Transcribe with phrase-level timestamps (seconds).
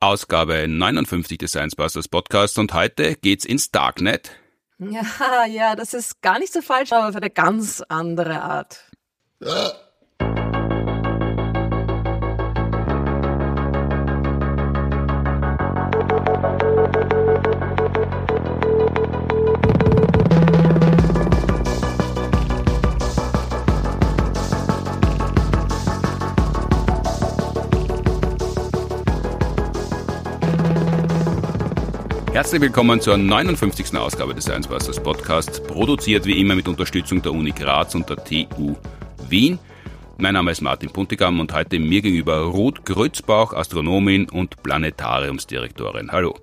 [0.00, 4.30] Ausgabe 59 des Science Busters Podcast und heute geht's ins Darknet.
[4.78, 8.90] Ja, ja, das ist gar nicht so falsch, aber für eine ganz andere Art.
[32.36, 33.96] Herzlich willkommen zur 59.
[33.96, 38.22] Ausgabe des Science Busters Podcast, produziert wie immer mit Unterstützung der Uni Graz und der
[38.22, 38.76] TU
[39.30, 39.58] Wien.
[40.18, 46.12] Mein Name ist Martin Puntigam und heute mir gegenüber Ruth Grützbauch, Astronomin und Planetariumsdirektorin.
[46.12, 46.38] Hallo.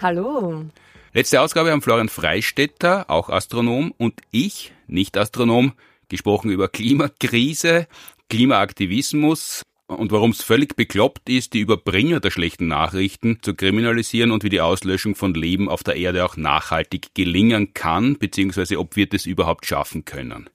[0.00, 0.64] Hallo.
[1.12, 5.74] Letzte Ausgabe haben Florian Freistetter, auch Astronom, und ich, nicht Astronom,
[6.08, 7.88] gesprochen über Klimakrise,
[8.30, 14.42] Klimaaktivismus, und warum es völlig bekloppt ist, die Überbringer der schlechten Nachrichten zu kriminalisieren und
[14.44, 19.06] wie die Auslöschung von Leben auf der Erde auch nachhaltig gelingen kann, beziehungsweise ob wir
[19.06, 20.50] das überhaupt schaffen können.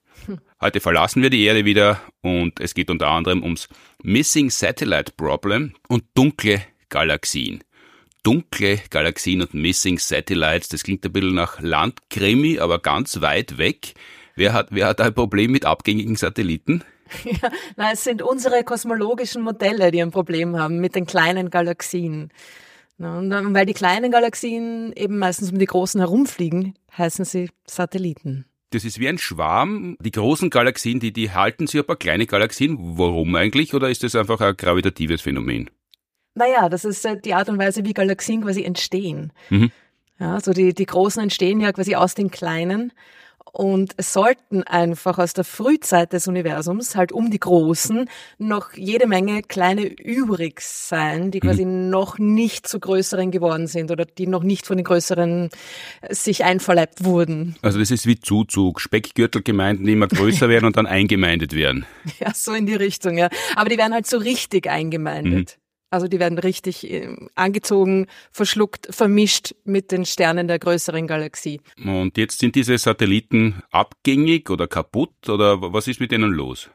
[0.60, 3.68] Heute verlassen wir die Erde wieder und es geht unter anderem ums
[4.02, 7.64] Missing Satellite Problem und dunkle Galaxien.
[8.22, 13.94] Dunkle Galaxien und Missing Satellites, das klingt ein bisschen nach Landkrimi, aber ganz weit weg.
[14.36, 16.84] Wer hat, wer hat ein Problem mit abgängigen Satelliten?
[17.24, 22.30] Ja, na, es sind unsere kosmologischen Modelle, die ein Problem haben mit den kleinen Galaxien.
[22.98, 28.44] Na, und weil die kleinen Galaxien eben meistens um die großen herumfliegen, heißen sie Satelliten.
[28.70, 29.96] Das ist wie ein Schwarm.
[30.00, 32.78] Die großen Galaxien, die, die halten sich ein paar kleine Galaxien.
[32.96, 33.74] Warum eigentlich?
[33.74, 35.68] Oder ist das einfach ein gravitatives Phänomen?
[36.34, 39.32] Naja, das ist äh, die Art und Weise, wie Galaxien quasi entstehen.
[39.50, 39.70] Mhm.
[40.18, 42.92] Ja, also die, die großen entstehen ja quasi aus den kleinen
[43.52, 48.08] und es sollten einfach aus der Frühzeit des Universums, halt um die Großen,
[48.38, 51.90] noch jede Menge kleine übrig sein, die quasi mhm.
[51.90, 55.50] noch nicht zu größeren geworden sind oder die noch nicht von den größeren
[56.00, 57.56] äh, sich einverleibt wurden.
[57.60, 61.84] Also das ist wie Zuzug, Speckgürtelgemeinden, die immer größer werden und dann eingemeindet werden.
[62.20, 63.28] Ja, so in die Richtung, ja.
[63.54, 65.58] Aber die werden halt so richtig eingemeindet.
[65.58, 65.61] Mhm.
[65.92, 71.60] Also die werden richtig äh, angezogen, verschluckt, vermischt mit den Sternen der größeren Galaxie.
[71.84, 76.70] Und jetzt sind diese Satelliten abgängig oder kaputt oder was ist mit denen los?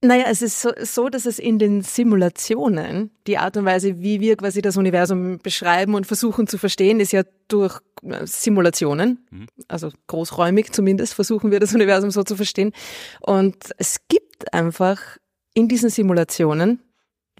[0.00, 4.20] Naja, es ist so, so, dass es in den Simulationen, die Art und Weise, wie
[4.20, 9.46] wir quasi das Universum beschreiben und versuchen zu verstehen, ist ja durch äh, Simulationen, mhm.
[9.66, 12.72] also großräumig zumindest versuchen wir das Universum so zu verstehen.
[13.20, 15.18] Und es gibt einfach
[15.52, 16.80] in diesen Simulationen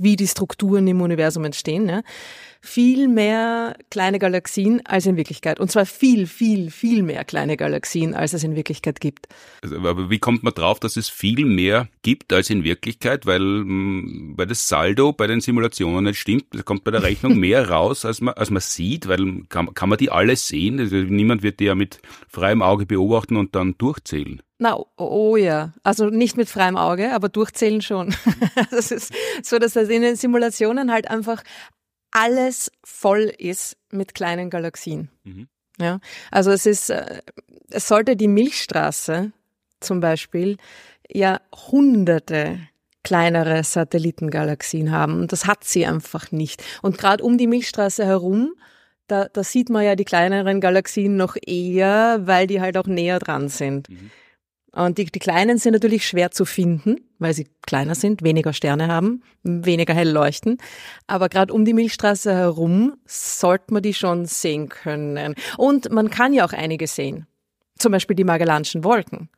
[0.01, 2.03] wie die Strukturen im Universum entstehen, ne?
[2.61, 5.61] Viel mehr kleine Galaxien als in Wirklichkeit.
[5.61, 9.29] Und zwar viel, viel, viel mehr kleine Galaxien, als es in Wirklichkeit gibt.
[9.63, 13.27] Also, aber wie kommt man drauf, dass es viel mehr gibt als in Wirklichkeit?
[13.27, 16.55] Weil, mm, weil das Saldo bei den Simulationen nicht stimmt.
[16.55, 19.89] Es kommt bei der Rechnung mehr raus, als man, als man sieht, weil kann, kann
[19.89, 20.81] man die alle sehen?
[20.81, 24.43] Also niemand wird die ja mit freiem Auge beobachten und dann durchzählen.
[24.61, 25.73] Na, oh ja.
[25.85, 28.15] Also nicht mit freiem Auge, aber durchzählen schon.
[28.71, 31.43] Das ist so, dass das in den Simulationen halt einfach
[32.11, 35.11] alles voll ist mit kleinen Galaxien.
[35.25, 35.49] Mhm.
[35.81, 37.23] Ja, also es ist, äh,
[37.71, 39.33] es sollte die Milchstraße
[39.81, 40.57] zum Beispiel
[41.09, 42.59] ja hunderte
[43.05, 45.21] kleinere Satellitengalaxien haben.
[45.21, 46.63] Und das hat sie einfach nicht.
[46.83, 48.53] Und gerade um die Milchstraße herum,
[49.07, 53.19] da, da sieht man ja die kleineren Galaxien noch eher, weil die halt auch näher
[53.19, 53.89] dran sind.
[53.89, 54.11] Mhm.
[54.79, 58.87] Und die, die Kleinen sind natürlich schwer zu finden, weil sie kleiner sind, weniger Sterne
[58.87, 60.59] haben, weniger hell leuchten.
[61.09, 65.35] Aber gerade um die Milchstraße herum sollte man die schon sehen können.
[65.57, 67.27] Und man kann ja auch einige sehen.
[67.77, 69.29] Zum Beispiel die Magellanischen Wolken.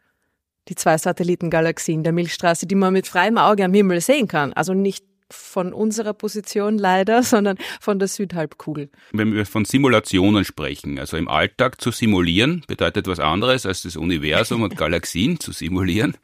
[0.68, 4.52] Die zwei Satellitengalaxien der Milchstraße, die man mit freiem Auge am Himmel sehen kann.
[4.52, 8.90] Also nicht von unserer Position leider, sondern von der Südhalbkugel.
[9.12, 13.96] Wenn wir von Simulationen sprechen, also im Alltag zu simulieren, bedeutet was anderes als das
[13.96, 16.16] Universum und Galaxien zu simulieren.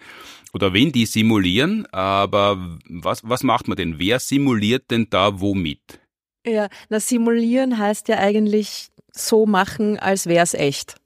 [0.52, 3.98] Oder wenn die simulieren, aber was, was macht man denn?
[3.98, 6.00] Wer simuliert denn da womit?
[6.46, 10.96] Ja, na simulieren heißt ja eigentlich so machen, als wäre es echt.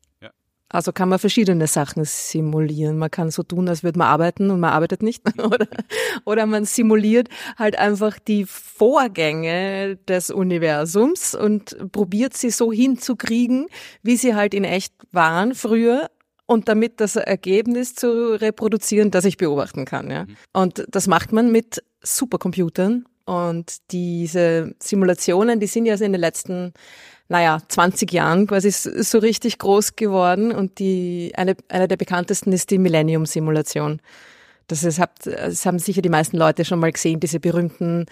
[0.72, 2.96] Also kann man verschiedene Sachen simulieren.
[2.96, 5.22] Man kann so tun, als würde man arbeiten und man arbeitet nicht.
[5.44, 5.66] oder,
[6.24, 7.28] oder man simuliert
[7.58, 13.66] halt einfach die Vorgänge des Universums und probiert sie so hinzukriegen,
[14.02, 16.08] wie sie halt in echt waren früher
[16.46, 20.10] und damit das Ergebnis zu reproduzieren, das ich beobachten kann.
[20.10, 20.24] Ja.
[20.24, 20.36] Mhm.
[20.52, 23.06] Und das macht man mit Supercomputern.
[23.24, 26.72] Und diese Simulationen, die sind ja in den letzten
[27.30, 32.70] naja, 20 Jahren quasi so richtig groß geworden und die, eine, eine der bekanntesten ist
[32.70, 34.00] die Millennium-Simulation.
[34.66, 38.06] Das, ist, das haben sicher die meisten Leute schon mal gesehen, diese berühmten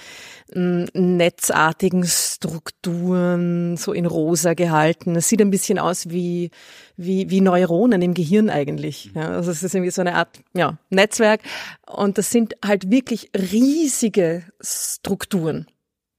[0.54, 5.16] mm, netzartigen Strukturen, so in rosa gehalten.
[5.16, 6.50] Es sieht ein bisschen aus wie,
[6.96, 9.10] wie, wie Neuronen im Gehirn eigentlich.
[9.16, 11.40] Ja, also es ist irgendwie so eine Art ja, Netzwerk.
[11.86, 15.66] Und das sind halt wirklich riesige Strukturen,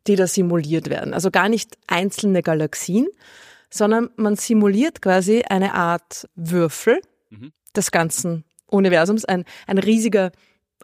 [0.07, 1.13] die da simuliert werden.
[1.13, 3.07] Also gar nicht einzelne Galaxien,
[3.69, 6.99] sondern man simuliert quasi eine Art Würfel
[7.29, 7.51] mhm.
[7.75, 10.31] des ganzen Universums, ein, ein riesiger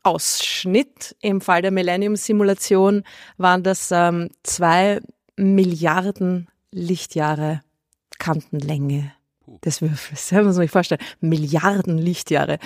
[0.03, 1.15] Ausschnitt.
[1.21, 3.03] Im Fall der Millennium-Simulation
[3.37, 4.99] waren das ähm, zwei
[5.35, 7.61] Milliarden Lichtjahre
[8.19, 9.11] Kantenlänge
[9.63, 10.29] des Würfels.
[10.31, 11.01] Ja, muss man sich vorstellen.
[11.19, 12.59] Milliarden Lichtjahre.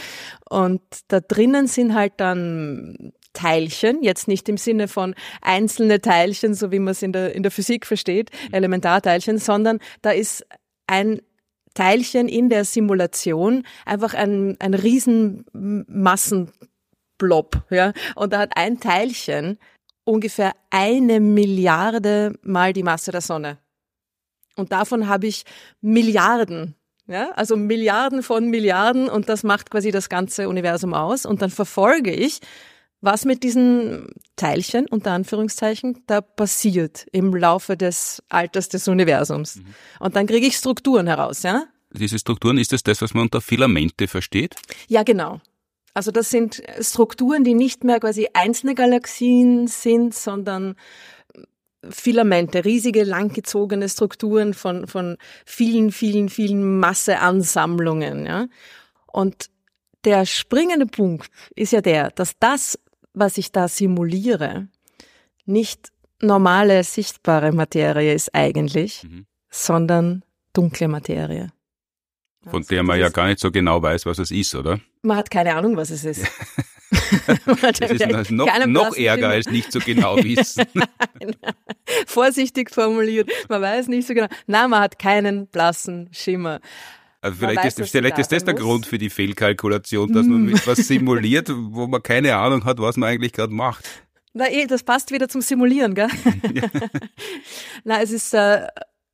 [0.49, 6.71] Und da drinnen sind halt dann Teilchen, jetzt nicht im Sinne von einzelne Teilchen, so
[6.71, 10.45] wie man es in der, in der Physik versteht, Elementarteilchen, sondern da ist
[10.87, 11.21] ein
[11.73, 16.51] Teilchen in der Simulation einfach ein, ein riesen Massenblob,
[17.69, 17.93] ja.
[18.15, 19.57] Und da hat ein Teilchen
[20.03, 23.57] ungefähr eine Milliarde mal die Masse der Sonne.
[24.57, 25.45] Und davon habe ich
[25.79, 26.75] Milliarden
[27.07, 31.25] ja, also Milliarden von Milliarden und das macht quasi das ganze Universum aus.
[31.25, 32.39] Und dann verfolge ich,
[33.01, 39.57] was mit diesen Teilchen, unter Anführungszeichen, da passiert im Laufe des Alters des Universums.
[39.57, 39.65] Mhm.
[39.99, 41.65] Und dann kriege ich Strukturen heraus, ja?
[41.91, 44.55] Diese Strukturen, ist das das, was man unter Filamente versteht?
[44.87, 45.41] Ja, genau.
[45.93, 50.75] Also das sind Strukturen, die nicht mehr quasi einzelne Galaxien sind, sondern
[51.89, 58.47] Filamente, riesige langgezogene Strukturen von, von vielen, vielen, vielen Masseansammlungen, ja.
[59.07, 59.49] Und
[60.03, 62.77] der springende Punkt ist ja der, dass das
[63.19, 64.67] was ich da simuliere,
[65.45, 69.25] nicht normale sichtbare Materie ist eigentlich, mhm.
[69.49, 70.23] sondern
[70.53, 71.51] dunkle Materie.
[72.43, 74.79] Von also der man ja gar nicht so genau weiß, was es ist, oder?
[75.01, 76.25] Man hat keine Ahnung, was es ist.
[77.61, 80.65] das ist noch, noch ärger als nicht so genau wissen.
[82.07, 84.27] Vorsichtig formuliert, man weiß nicht so genau.
[84.47, 86.59] Nein, man hat keinen blassen Schimmer.
[87.21, 88.63] Also vielleicht, weiß, ist, vielleicht ist das der muss.
[88.63, 93.09] Grund für die Fehlkalkulation, dass man was simuliert, wo man keine Ahnung hat, was man
[93.09, 93.85] eigentlich gerade macht.
[94.33, 96.07] Na eh, das passt wieder zum Simulieren, gell?
[96.53, 96.69] Ja.
[97.83, 98.67] Na, es ist äh,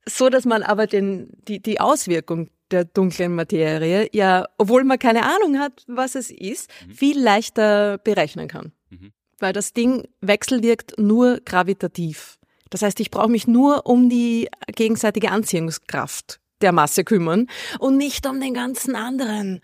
[0.08, 5.24] so, dass man aber den, die, die Auswirkung der dunklen Materie ja, obwohl man keine
[5.24, 6.92] Ahnung hat, was es ist, mhm.
[6.92, 8.72] viel leichter berechnen kann.
[8.90, 9.14] Mhm.
[9.40, 12.38] Weil das Ding wechselwirkt nur gravitativ.
[12.70, 17.48] Das heißt, ich brauche mich nur um die gegenseitige Anziehungskraft der Masse kümmern
[17.80, 19.62] und nicht um den ganzen anderen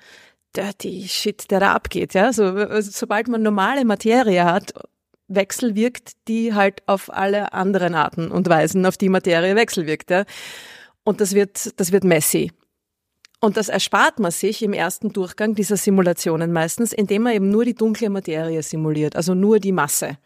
[0.55, 2.13] dirty Shit, der da abgeht.
[2.13, 4.73] Ja, so, also, sobald man normale Materie hat,
[5.27, 10.09] wechselwirkt die halt auf alle anderen Arten und Weisen, auf die Materie wechselwirkt.
[10.09, 10.25] Ja.
[11.03, 12.51] Und das wird, das wird messy.
[13.39, 17.65] Und das erspart man sich im ersten Durchgang dieser Simulationen meistens, indem man eben nur
[17.65, 20.17] die dunkle Materie simuliert, also nur die Masse.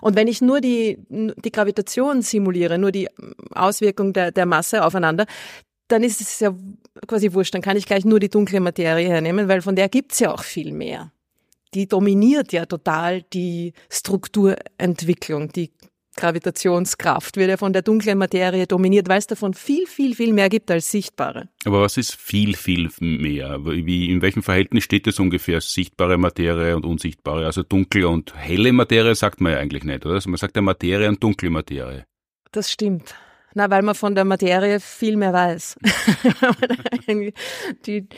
[0.00, 3.08] Und wenn ich nur die, die Gravitation simuliere, nur die
[3.54, 5.26] Auswirkung der, der Masse aufeinander,
[5.88, 6.54] dann ist es ja
[7.06, 7.54] quasi wurscht.
[7.54, 10.42] Dann kann ich gleich nur die dunkle Materie hernehmen, weil von der gibt's ja auch
[10.42, 11.12] viel mehr.
[11.74, 15.72] Die dominiert ja total die Strukturentwicklung, die
[16.16, 20.48] Gravitationskraft wird ja von der dunklen Materie dominiert, weil es davon viel, viel, viel mehr
[20.48, 21.48] gibt als sichtbare.
[21.64, 23.64] Aber was ist viel, viel mehr?
[23.64, 27.46] Wie, in welchem Verhältnis steht das ungefähr, sichtbare Materie und unsichtbare?
[27.46, 30.14] Also dunkle und helle Materie sagt man ja eigentlich nicht, oder?
[30.14, 32.04] Also man sagt ja Materie und dunkle Materie.
[32.52, 33.14] Das stimmt.
[33.54, 35.76] Na, weil man von der Materie viel mehr weiß.
[37.86, 38.08] die,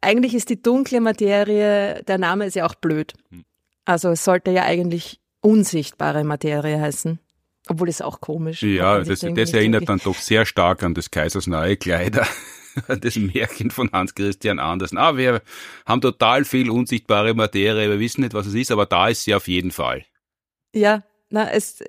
[0.00, 3.12] eigentlich ist die dunkle Materie, der Name ist ja auch blöd.
[3.30, 3.44] Hm.
[3.84, 7.18] Also es sollte ja eigentlich unsichtbare Materie heißen.
[7.68, 8.62] Obwohl es auch komisch.
[8.62, 12.26] Ja, das, das erinnert dann doch sehr stark an des Kaisers neue Kleider.
[13.00, 14.98] Das Märchen von Hans Christian Andersen.
[14.98, 15.42] Ah, wir
[15.84, 19.34] haben total viel unsichtbare Materie, wir wissen nicht, was es ist, aber da ist sie
[19.34, 20.04] auf jeden Fall.
[20.72, 21.82] Ja, na, es,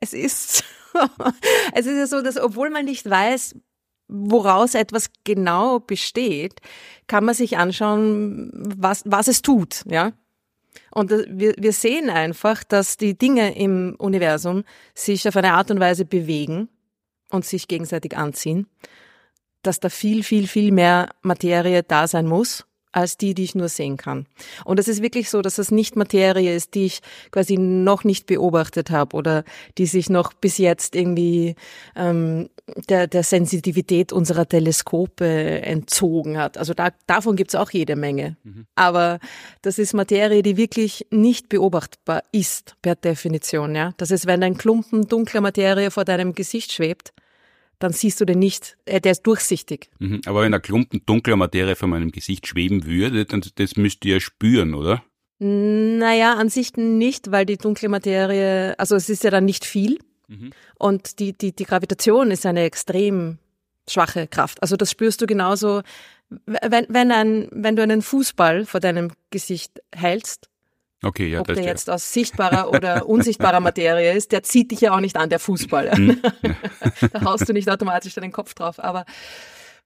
[0.00, 0.64] es ist,
[1.74, 3.56] es ist ja so, dass obwohl man nicht weiß,
[4.08, 6.60] woraus etwas genau besteht,
[7.06, 10.12] kann man sich anschauen, was, was es tut, ja.
[10.90, 15.80] Und wir, wir sehen einfach, dass die Dinge im Universum sich auf eine Art und
[15.80, 16.68] Weise bewegen
[17.30, 18.66] und sich gegenseitig anziehen,
[19.62, 23.68] dass da viel, viel, viel mehr Materie da sein muss als die, die ich nur
[23.68, 24.26] sehen kann.
[24.64, 28.26] Und es ist wirklich so, dass das nicht Materie ist, die ich quasi noch nicht
[28.26, 29.44] beobachtet habe oder
[29.76, 31.54] die sich noch bis jetzt irgendwie
[31.96, 32.48] ähm,
[32.88, 36.58] der, der Sensitivität unserer Teleskope entzogen hat.
[36.58, 38.36] Also da, davon gibt's auch jede Menge.
[38.44, 38.66] Mhm.
[38.74, 39.18] Aber
[39.62, 43.74] das ist Materie, die wirklich nicht beobachtbar ist per Definition.
[43.74, 47.12] Ja, Das ist, wenn ein Klumpen dunkler Materie vor deinem Gesicht schwebt,
[47.78, 49.90] dann siehst du den nicht, äh, der ist durchsichtig.
[49.98, 54.04] Mhm, aber wenn ein Klumpen dunkler Materie vor meinem Gesicht schweben würde, dann das müsst
[54.04, 55.02] ihr ja spüren, oder?
[55.40, 59.98] Naja, an sich nicht, weil die dunkle Materie, also es ist ja dann nicht viel.
[60.26, 60.50] Mhm.
[60.78, 63.38] Und die, die, die Gravitation ist eine extrem
[63.88, 64.60] schwache Kraft.
[64.62, 65.82] Also das spürst du genauso,
[66.46, 70.48] wenn, wenn, ein, wenn du einen Fußball vor deinem Gesicht hältst,
[71.02, 74.94] Okay, ja, ob der jetzt aus sichtbarer oder unsichtbarer Materie ist, der zieht dich ja
[74.94, 75.96] auch nicht an, der Fußball.
[75.96, 76.20] Mhm.
[77.12, 78.80] da haust du nicht automatisch deinen Kopf drauf.
[78.80, 79.04] Aber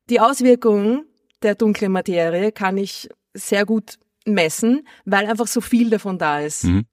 [0.08, 1.04] die Auswirkungen
[1.42, 6.64] der dunklen Materie kann ich sehr gut messen, weil einfach so viel davon da ist.
[6.64, 6.86] Mhm.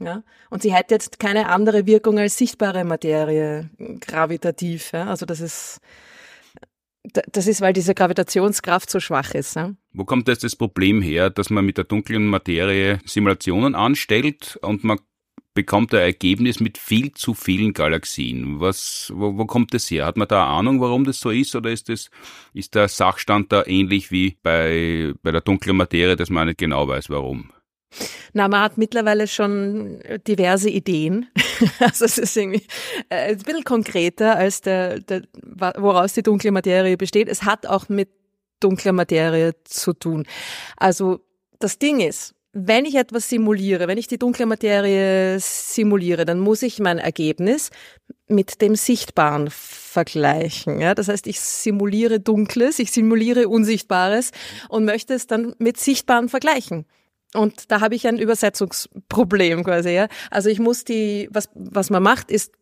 [0.00, 0.22] Ja?
[0.48, 4.92] Und sie hat jetzt keine andere Wirkung als sichtbare Materie, gravitativ.
[4.92, 5.06] Ja?
[5.06, 5.80] Also das ist,
[7.02, 9.56] das ist, weil diese Gravitationskraft so schwach ist.
[9.56, 9.72] Ja?
[9.92, 14.84] Wo kommt jetzt das Problem her, dass man mit der dunklen Materie Simulationen anstellt und
[14.84, 14.98] man
[15.54, 18.60] bekommt ein Ergebnis mit viel zu vielen Galaxien.
[18.60, 20.06] Was, wo, wo kommt das her?
[20.06, 22.10] Hat man da eine Ahnung, warum das so ist, oder ist das,
[22.54, 26.86] ist der Sachstand da ähnlich wie bei, bei der dunklen Materie, dass man nicht genau
[26.86, 27.50] weiß, warum?
[28.32, 31.26] Na, man hat mittlerweile schon diverse Ideen.
[31.80, 32.62] also es ist irgendwie
[33.08, 37.28] äh, ein bisschen konkreter als der, der, woraus die dunkle Materie besteht.
[37.28, 38.08] Es hat auch mit
[38.60, 40.26] dunkler Materie zu tun.
[40.76, 41.20] Also
[41.58, 46.62] das Ding ist, wenn ich etwas simuliere, wenn ich die dunkle Materie simuliere, dann muss
[46.62, 47.70] ich mein Ergebnis
[48.26, 50.80] mit dem Sichtbaren vergleichen.
[50.80, 50.94] Ja?
[50.94, 54.32] Das heißt, ich simuliere Dunkles, ich simuliere Unsichtbares
[54.68, 56.86] und möchte es dann mit Sichtbaren vergleichen.
[57.34, 59.90] Und da habe ich ein Übersetzungsproblem quasi.
[59.90, 60.08] Ja?
[60.30, 62.52] Also ich muss die, was, was man macht, ist,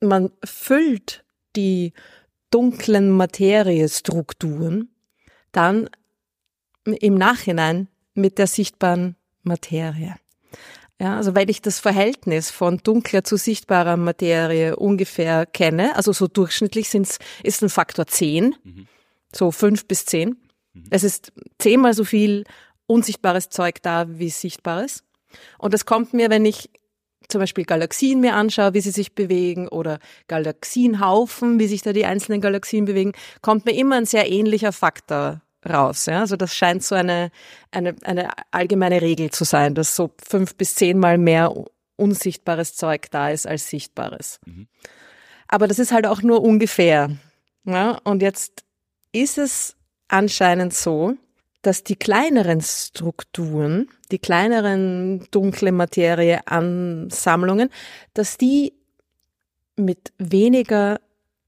[0.00, 1.24] man füllt
[1.56, 1.92] die
[2.50, 4.90] dunklen Materiestrukturen
[5.52, 5.88] dann
[6.84, 10.16] im Nachhinein mit der sichtbaren Materie.
[11.00, 16.26] Ja, also weil ich das Verhältnis von dunkler zu sichtbarer Materie ungefähr kenne, also so
[16.28, 18.86] durchschnittlich sind's, ist ein Faktor 10, mhm.
[19.32, 20.36] so fünf bis zehn.
[20.74, 20.84] Mhm.
[20.90, 22.44] Es ist zehnmal so viel
[22.90, 25.04] unsichtbares Zeug da wie sichtbares.
[25.58, 26.70] Und das kommt mir, wenn ich
[27.28, 32.04] zum Beispiel Galaxien mir anschaue, wie sie sich bewegen oder Galaxienhaufen, wie sich da die
[32.04, 36.06] einzelnen Galaxien bewegen, kommt mir immer ein sehr ähnlicher Faktor raus.
[36.06, 36.20] Ja?
[36.20, 37.30] Also das scheint so eine,
[37.70, 41.54] eine, eine allgemeine Regel zu sein, dass so fünf bis zehnmal mehr
[41.96, 44.40] unsichtbares Zeug da ist als sichtbares.
[44.46, 44.66] Mhm.
[45.46, 47.10] Aber das ist halt auch nur ungefähr.
[47.64, 47.98] Ja?
[48.02, 48.64] Und jetzt
[49.12, 49.76] ist es
[50.08, 51.16] anscheinend so,
[51.62, 57.70] dass die kleineren Strukturen, die kleineren dunkle Materie-Ansammlungen,
[58.14, 58.72] dass die
[59.76, 61.00] mit weniger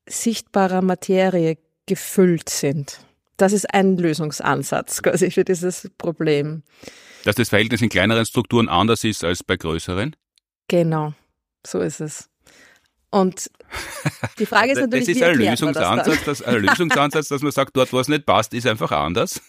[0.07, 3.00] sichtbarer Materie gefüllt sind.
[3.37, 6.62] Das ist ein Lösungsansatz quasi für dieses Problem.
[7.25, 10.14] Dass das Verhältnis in kleineren Strukturen anders ist als bei größeren?
[10.69, 11.14] Genau,
[11.66, 12.28] so ist es.
[13.11, 13.50] Und
[14.38, 17.92] die Frage ist natürlich, das ist ein Lösungsansatz, das ein Lösungsansatz, dass man sagt, dort,
[17.92, 19.40] wo es nicht passt, ist einfach anders.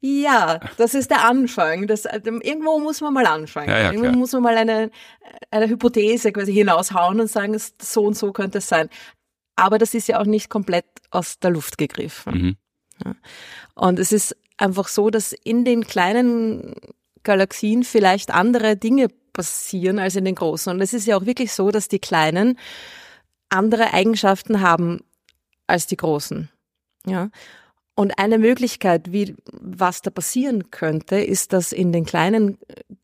[0.00, 1.86] Ja, das ist der Anfang.
[1.86, 3.68] Das, ähm, irgendwo muss man mal anfangen.
[3.68, 4.90] Ja, ja, irgendwo muss man mal eine,
[5.50, 8.88] eine Hypothese quasi hinaushauen und sagen, so und so könnte es sein.
[9.56, 12.56] Aber das ist ja auch nicht komplett aus der Luft gegriffen.
[13.04, 13.16] Mhm.
[13.74, 16.74] Und es ist einfach so, dass in den kleinen
[17.22, 20.72] Galaxien vielleicht andere Dinge passieren als in den großen.
[20.72, 22.58] Und es ist ja auch wirklich so, dass die kleinen
[23.48, 25.00] andere Eigenschaften haben
[25.66, 26.48] als die großen.
[27.06, 27.30] Ja.
[28.00, 32.56] Und eine Möglichkeit, wie was da passieren könnte, ist, dass in den kleinen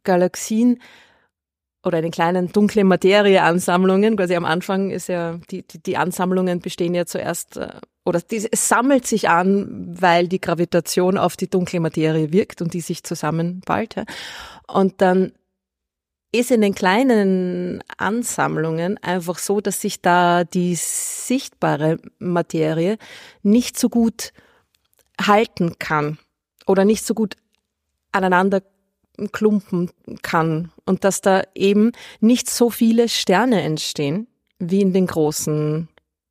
[0.04, 0.80] Galaxien
[1.84, 6.60] oder in den kleinen dunklen Materieansammlungen, quasi am Anfang ist ja, die, die, die Ansammlungen
[6.60, 7.74] bestehen ja zuerst, äh,
[8.06, 12.72] oder die, es sammelt sich an, weil die Gravitation auf die dunkle Materie wirkt und
[12.72, 13.96] die sich zusammenballt.
[13.96, 14.04] Ja.
[14.66, 15.32] Und dann
[16.32, 22.96] ist in den kleinen Ansammlungen einfach so, dass sich da die sichtbare Materie
[23.42, 24.32] nicht so gut
[25.20, 26.18] halten kann
[26.66, 27.36] oder nicht so gut
[28.12, 28.62] aneinander
[29.32, 29.90] klumpen
[30.22, 34.26] kann und dass da eben nicht so viele Sterne entstehen
[34.58, 35.88] wie in den großen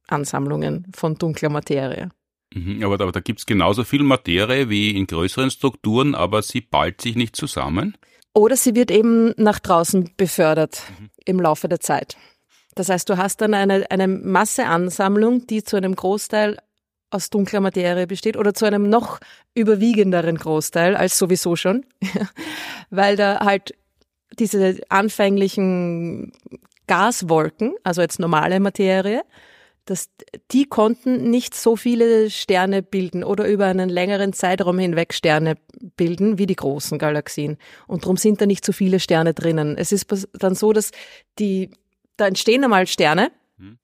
[0.08, 2.10] Ansammlungen von dunkler Materie.
[2.54, 7.02] Mhm, aber, aber da gibt's genauso viel Materie wie in größeren Strukturen, aber sie ballt
[7.02, 7.98] sich nicht zusammen?
[8.34, 11.10] Oder sie wird eben nach draußen befördert mhm.
[11.26, 12.18] im Laufe der Zeit.
[12.76, 16.58] Das heißt, du hast dann eine, eine Masseansammlung, die zu einem Großteil
[17.16, 19.20] aus dunkler Materie besteht oder zu einem noch
[19.54, 21.86] überwiegenderen Großteil als sowieso schon,
[22.90, 23.74] weil da halt
[24.40, 26.34] diese anfänglichen
[26.88, 29.24] Gaswolken, also jetzt normale Materie,
[29.86, 30.10] dass
[30.52, 35.58] die konnten nicht so viele Sterne bilden oder über einen längeren Zeitraum hinweg Sterne
[35.96, 37.58] bilden wie die großen Galaxien.
[37.88, 39.78] Und darum sind da nicht so viele Sterne drinnen.
[39.78, 40.92] Es ist dann so, dass
[41.38, 41.70] die,
[42.18, 43.32] da entstehen einmal Sterne.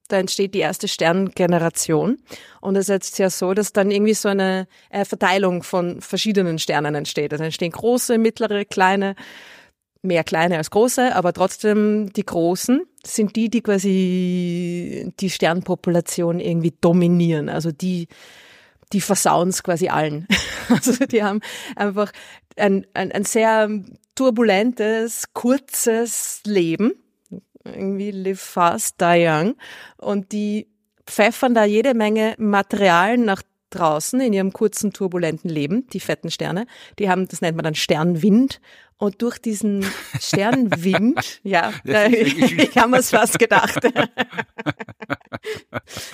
[0.07, 2.17] Da entsteht die erste Sterngeneration.
[2.59, 4.67] Und es ist jetzt ja so, dass dann irgendwie so eine
[5.05, 7.31] Verteilung von verschiedenen Sternen entsteht.
[7.31, 9.15] Also entstehen große, mittlere, kleine,
[10.01, 16.73] mehr kleine als große, aber trotzdem die großen sind die, die quasi die Sternpopulation irgendwie
[16.81, 17.49] dominieren.
[17.49, 18.07] Also die,
[18.93, 20.27] die versauen es quasi allen.
[20.69, 21.41] Also die haben
[21.75, 22.13] einfach
[22.55, 23.69] ein, ein, ein sehr
[24.15, 26.93] turbulentes, kurzes Leben.
[27.63, 29.55] Irgendwie live fast, die young.
[29.97, 30.67] Und die
[31.05, 36.67] pfeffern da jede Menge Material nach draußen in ihrem kurzen, turbulenten Leben, die fetten Sterne.
[36.99, 38.61] Die haben, das nennt man dann Sternwind.
[38.97, 39.83] Und durch diesen
[40.19, 43.83] Sternwind, ja, da, ich habe es fast gedacht.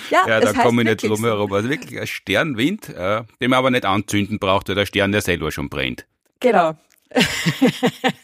[0.09, 1.51] ja, ja da komme ich nicht drum herum.
[1.51, 5.19] Also wirklich ein Sternwind, äh, den man aber nicht anzünden braucht, weil der Stern ja
[5.19, 6.05] selber schon brennt.
[6.39, 6.77] Genau.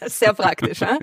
[0.06, 0.80] Sehr praktisch.
[0.80, 0.98] ja?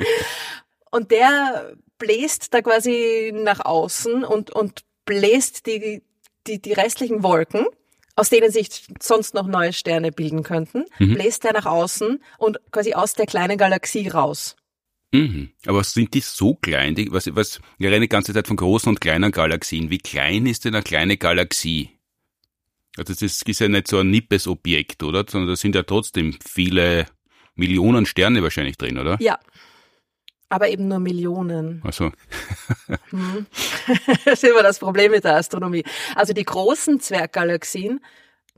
[0.91, 6.03] Und der bläst da quasi nach außen und, und bläst die,
[6.48, 7.65] die, die restlichen Wolken
[8.15, 11.15] aus denen sich sonst noch neue Sterne bilden könnten, mhm.
[11.15, 14.55] bläst er nach außen und quasi aus der kleinen Galaxie raus.
[15.13, 15.50] Mhm.
[15.65, 16.95] Aber sind die so klein?
[16.95, 19.89] Die, was, was, wir reden die ganze Zeit von großen und kleinen Galaxien.
[19.89, 21.89] Wie klein ist denn eine kleine Galaxie?
[22.98, 25.25] Also das ist, ist ja nicht so ein nippes Objekt, oder?
[25.27, 27.07] Sondern da sind ja trotzdem viele
[27.55, 29.17] Millionen Sterne wahrscheinlich drin, oder?
[29.19, 29.39] Ja,
[30.51, 31.81] aber eben nur Millionen.
[31.88, 32.12] Ach so.
[33.10, 33.46] hm.
[34.25, 35.84] Das ist immer das Problem mit der Astronomie.
[36.13, 38.01] Also die großen Zwerggalaxien,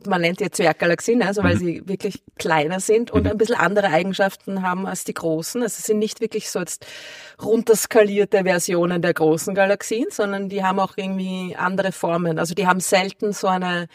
[0.05, 1.59] man nennt die Zwerggalaxien, also weil mhm.
[1.59, 3.31] sie wirklich kleiner sind und mhm.
[3.31, 5.61] ein bisschen andere Eigenschaften haben als die großen.
[5.61, 6.85] Also sie sind nicht wirklich so jetzt
[7.41, 12.39] runterskalierte Versionen der großen Galaxien, sondern die haben auch irgendwie andere Formen.
[12.39, 13.87] Also die haben selten so eine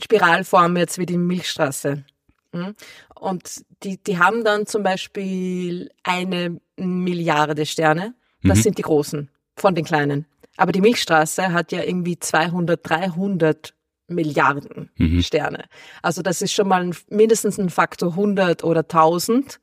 [0.00, 2.04] Spiralform jetzt wie die Milchstraße.
[2.52, 2.76] Hm?
[3.16, 8.14] Und die, die haben dann zum Beispiel eine Milliarde Sterne.
[8.42, 8.62] Das mhm.
[8.62, 10.26] sind die großen von den kleinen.
[10.56, 13.74] Aber die Milchstraße hat ja irgendwie 200, 300
[14.08, 15.22] Milliarden mhm.
[15.22, 15.64] Sterne.
[16.02, 19.60] Also das ist schon mal ein, mindestens ein Faktor 100 oder 1000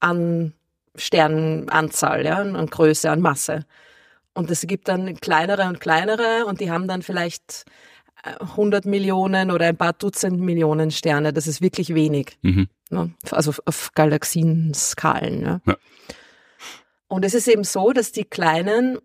[0.00, 0.52] an
[0.94, 3.64] Sternenanzahl, ja, an Größe, an Masse.
[4.34, 7.64] Und es gibt dann kleinere und kleinere und die haben dann vielleicht
[8.22, 11.32] 100 Millionen oder ein paar Dutzend Millionen Sterne.
[11.32, 12.38] Das ist wirklich wenig.
[12.42, 12.68] Mhm.
[12.90, 13.12] Ne?
[13.30, 15.40] Also auf Galaxienskalen.
[15.40, 15.60] Ne?
[15.66, 15.76] Ja.
[17.12, 18.98] Und es ist eben so, dass die kleinen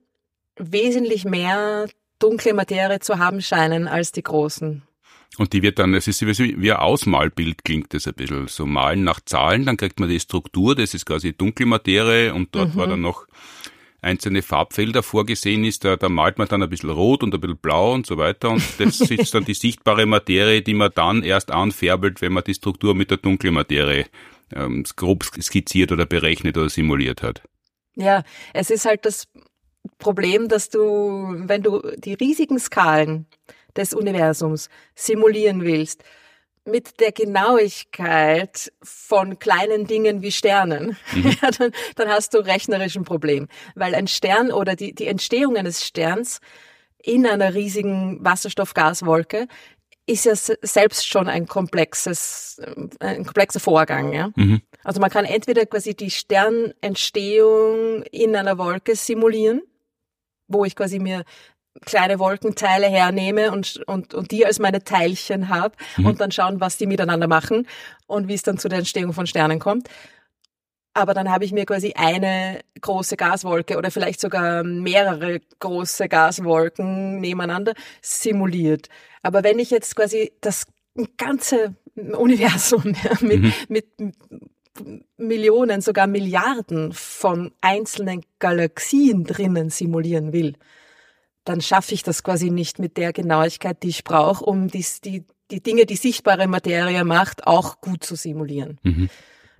[0.56, 1.90] wesentlich mehr
[2.20, 4.82] dunkle Materie zu haben scheinen als die großen.
[5.38, 8.48] Und die wird dann, es ist wie ein Ausmalbild klingt das ein bisschen.
[8.48, 12.56] So malen nach Zahlen, dann kriegt man die Struktur, das ist quasi dunkle Materie und
[12.56, 12.80] dort mhm.
[12.80, 13.28] war dann noch
[14.02, 17.58] einzelne Farbfelder vorgesehen ist, da, da malt man dann ein bisschen rot und ein bisschen
[17.58, 21.52] blau und so weiter und das ist dann die sichtbare Materie, die man dann erst
[21.52, 24.06] anfärbelt, wenn man die Struktur mit der dunklen Materie
[24.56, 27.42] ähm, grob skizziert oder berechnet oder simuliert hat.
[27.98, 29.28] Ja, es ist halt das
[29.98, 33.26] Problem, dass du, wenn du die riesigen Skalen
[33.76, 36.04] des Universums simulieren willst,
[36.64, 41.36] mit der Genauigkeit von kleinen Dingen wie Sternen, mhm.
[41.42, 43.48] ja, dann, dann hast du rechnerisch ein Problem.
[43.74, 46.40] Weil ein Stern oder die, die Entstehung eines Sterns
[47.02, 49.48] in einer riesigen Wasserstoffgaswolke
[50.08, 52.60] ist ja selbst schon ein komplexes,
[53.00, 54.14] ein komplexer Vorgang.
[54.14, 54.30] Ja?
[54.36, 54.62] Mhm.
[54.84, 59.62] Also man kann entweder quasi die Sternentstehung in einer Wolke simulieren,
[60.48, 61.24] wo ich quasi mir
[61.86, 66.06] kleine Wolkenteile hernehme und, und, und die als meine Teilchen habe mhm.
[66.08, 67.68] und dann schauen, was die miteinander machen
[68.08, 69.90] und wie es dann zu der Entstehung von Sternen kommt.
[70.98, 77.20] Aber dann habe ich mir quasi eine große Gaswolke oder vielleicht sogar mehrere große Gaswolken
[77.20, 78.90] nebeneinander simuliert.
[79.22, 80.66] Aber wenn ich jetzt quasi das
[81.18, 83.54] ganze Universum mit, mhm.
[83.70, 83.86] mit
[85.18, 90.56] Millionen, sogar Milliarden von einzelnen Galaxien drinnen simulieren will,
[91.44, 95.26] dann schaffe ich das quasi nicht mit der Genauigkeit, die ich brauche, um die, die,
[95.52, 98.80] die Dinge, die sichtbare Materie macht, auch gut zu simulieren.
[98.82, 99.10] Mhm.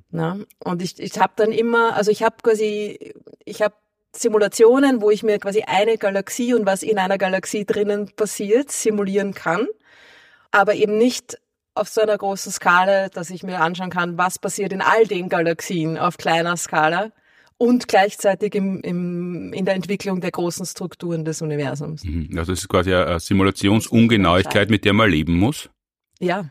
[0.10, 0.38] Na?
[0.64, 3.14] Und ich, ich habe dann immer, also ich habe quasi,
[3.46, 3.76] ich habe
[4.16, 9.34] Simulationen, wo ich mir quasi eine Galaxie und was in einer Galaxie drinnen passiert, simulieren
[9.34, 9.68] kann,
[10.52, 11.38] aber eben nicht
[11.76, 15.30] auf so einer großen Skala, dass ich mir anschauen kann, was passiert in all den
[15.30, 17.12] Galaxien auf kleiner Skala,
[17.58, 22.04] und gleichzeitig im, im, in der Entwicklung der großen Strukturen des Universums.
[22.04, 22.30] Mhm.
[22.38, 25.70] Also es ist quasi eine Simulationsungenauigkeit, mit der man leben muss.
[26.20, 26.50] Ja.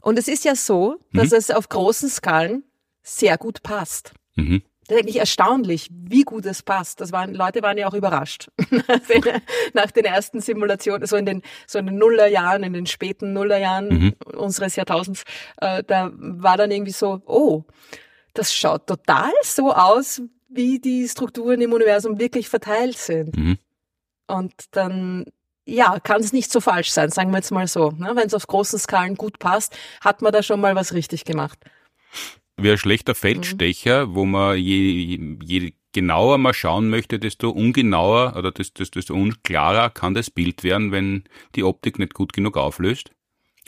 [0.00, 1.36] Und es ist ja so, dass mhm.
[1.36, 2.64] es auf großen Skalen
[3.06, 4.12] sehr gut passt.
[4.34, 4.62] Mhm.
[4.86, 7.00] Das ist eigentlich erstaunlich, wie gut es passt.
[7.00, 8.50] Das waren, Leute waren ja auch überrascht.
[9.74, 13.88] Nach den ersten Simulationen, so in den, so in den Nullerjahren, in den späten Nullerjahren
[13.88, 14.14] mhm.
[14.36, 15.24] unseres Jahrtausends,
[15.60, 17.64] äh, da war dann irgendwie so, oh,
[18.34, 23.36] das schaut total so aus, wie die Strukturen im Universum wirklich verteilt sind.
[23.36, 23.58] Mhm.
[24.28, 25.24] Und dann
[25.64, 27.90] ja, kann es nicht so falsch sein, sagen wir jetzt mal so.
[27.90, 28.12] Ne?
[28.14, 31.58] Wenn es auf großen Skalen gut passt, hat man da schon mal was richtig gemacht.
[32.58, 34.14] Wie ein schlechter Feldstecher, mhm.
[34.14, 40.14] wo man je, je genauer man schauen möchte, desto ungenauer oder desto, desto unklarer kann
[40.14, 43.10] das Bild werden, wenn die Optik nicht gut genug auflöst.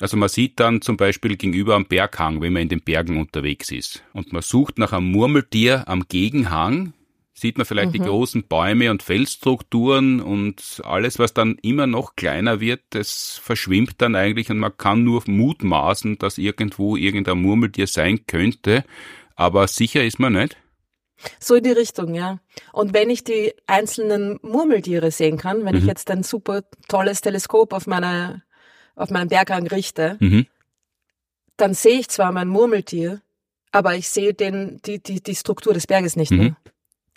[0.00, 3.70] Also man sieht dann zum Beispiel gegenüber am Berghang, wenn man in den Bergen unterwegs
[3.70, 6.92] ist und man sucht nach einem Murmeltier am Gegenhang,
[7.40, 7.92] sieht man vielleicht mhm.
[7.92, 14.00] die großen Bäume und Felsstrukturen und alles, was dann immer noch kleiner wird, das verschwimmt
[14.02, 18.84] dann eigentlich und man kann nur mutmaßen, dass irgendwo irgendein Murmeltier sein könnte,
[19.36, 20.56] aber sicher ist man nicht.
[21.40, 22.38] So in die Richtung, ja.
[22.72, 25.80] Und wenn ich die einzelnen Murmeltiere sehen kann, wenn mhm.
[25.80, 28.42] ich jetzt ein super tolles Teleskop auf meine,
[28.94, 30.46] auf meinen Berghang richte, mhm.
[31.56, 33.20] dann sehe ich zwar mein Murmeltier,
[33.72, 36.38] aber ich sehe den, die, die, die Struktur des Berges nicht mhm.
[36.38, 36.56] mehr.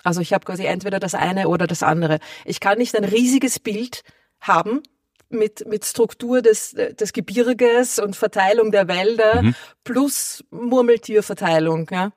[0.04, 2.20] Also ich habe quasi entweder das eine oder das andere.
[2.46, 4.04] Ich kann nicht ein riesiges Bild
[4.40, 4.82] haben
[5.30, 9.56] mit, mit Struktur des, des Gebirges und Verteilung der Wälder mhm.
[9.84, 11.88] plus Murmeltierverteilung.
[11.92, 12.12] Ja?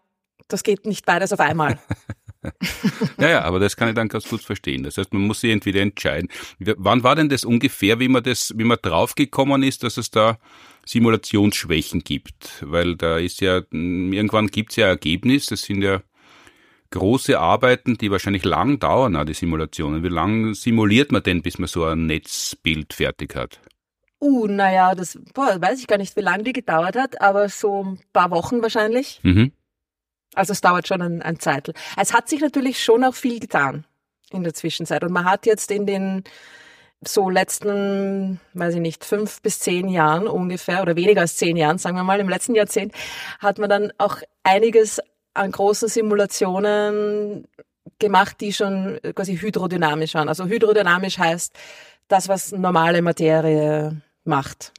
[0.49, 1.79] Das geht nicht beides auf einmal.
[3.19, 4.83] ja, ja, aber das kann ich dann ganz gut verstehen.
[4.83, 6.29] Das heißt, man muss sich entweder entscheiden.
[6.59, 10.39] Wann war denn das ungefähr, wie man das, wie man draufgekommen ist, dass es da
[10.85, 12.63] Simulationsschwächen gibt?
[12.63, 16.03] Weil da ist ja, irgendwann gibt es ja Ergebnis, das sind ja
[16.95, 20.03] große Arbeiten, die wahrscheinlich lang dauern, die Simulationen.
[20.05, 23.61] Wie lange simuliert man denn, bis man so ein Netzbild fertig hat?
[24.21, 27.85] Uh, naja, das boah, weiß ich gar nicht, wie lange die gedauert hat, aber so
[27.85, 29.21] ein paar Wochen wahrscheinlich.
[29.23, 29.53] Mhm.
[30.35, 31.75] Also es dauert schon ein, ein Zeitl.
[31.97, 33.85] Es hat sich natürlich schon auch viel getan
[34.31, 35.03] in der Zwischenzeit.
[35.05, 36.25] Und man hat jetzt in den
[37.07, 41.79] so letzten, weiß ich nicht, fünf bis zehn Jahren ungefähr oder weniger als zehn Jahren,
[41.79, 42.95] sagen wir mal, im letzten Jahrzehnt,
[43.41, 45.01] hat man dann auch einiges
[45.35, 47.47] an großen Simulationen
[47.99, 50.29] gemacht, die schon quasi hydrodynamisch waren.
[50.29, 51.53] Also hydrodynamisch heißt
[52.09, 54.73] das, was normale Materie macht.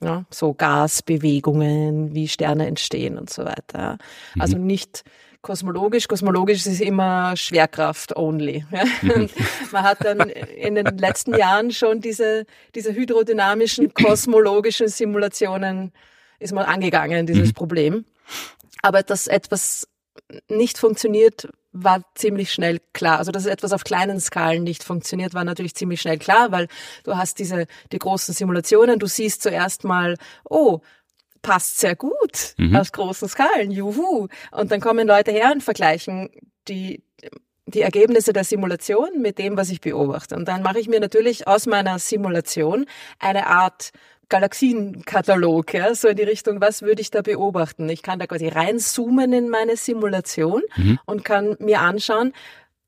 [0.00, 3.98] Ja, so Gasbewegungen, wie Sterne entstehen und so weiter.
[4.34, 4.40] Mhm.
[4.40, 5.02] Also nicht
[5.42, 6.06] kosmologisch.
[6.06, 8.64] Kosmologisch ist immer Schwerkraft only.
[8.70, 8.84] Ja?
[9.02, 9.28] Mhm.
[9.72, 15.92] Man hat dann in den letzten Jahren schon diese, diese hydrodynamischen kosmologischen Simulationen
[16.38, 17.54] ist man angegangen, dieses mhm.
[17.54, 18.04] Problem.
[18.82, 19.88] Aber dass etwas
[20.48, 23.18] nicht funktioniert, war ziemlich schnell klar.
[23.18, 26.68] Also dass etwas auf kleinen Skalen nicht funktioniert, war natürlich ziemlich schnell klar, weil
[27.04, 30.16] du hast diese die großen Simulationen, du siehst zuerst mal,
[30.48, 30.80] oh,
[31.42, 32.74] passt sehr gut mhm.
[32.76, 34.28] aus großen Skalen, juhu.
[34.50, 36.30] Und dann kommen Leute her und vergleichen
[36.68, 37.02] die
[37.68, 40.34] die Ergebnisse der Simulation mit dem, was ich beobachte.
[40.36, 42.86] Und dann mache ich mir natürlich aus meiner Simulation
[43.18, 43.90] eine Art
[44.28, 47.88] Galaxienkatalog, ja, so in die Richtung, was würde ich da beobachten?
[47.88, 50.98] Ich kann da quasi reinzoomen in meine Simulation mhm.
[51.06, 52.32] und kann mir anschauen,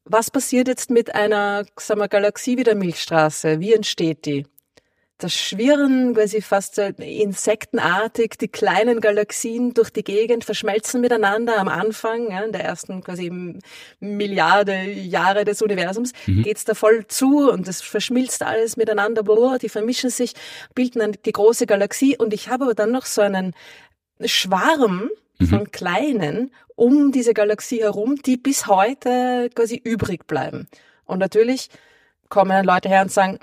[0.04, 3.60] was passiert jetzt mit einer sagen wir, Galaxie wie der Milchstraße?
[3.60, 4.46] Wie entsteht die?
[5.22, 12.30] Das schwirren quasi fast insektenartig die kleinen Galaxien durch die Gegend, verschmelzen miteinander am Anfang,
[12.30, 13.30] ja, in der ersten quasi
[14.00, 16.42] Milliarde Jahre des Universums, mhm.
[16.42, 19.22] geht's da voll zu und es verschmilzt alles miteinander,
[19.58, 20.34] die vermischen sich,
[20.74, 23.54] bilden dann die große Galaxie und ich habe aber dann noch so einen
[24.24, 25.46] Schwarm mhm.
[25.46, 30.66] von kleinen um diese Galaxie herum, die bis heute quasi übrig bleiben.
[31.04, 31.68] Und natürlich
[32.30, 33.38] kommen dann Leute her und sagen,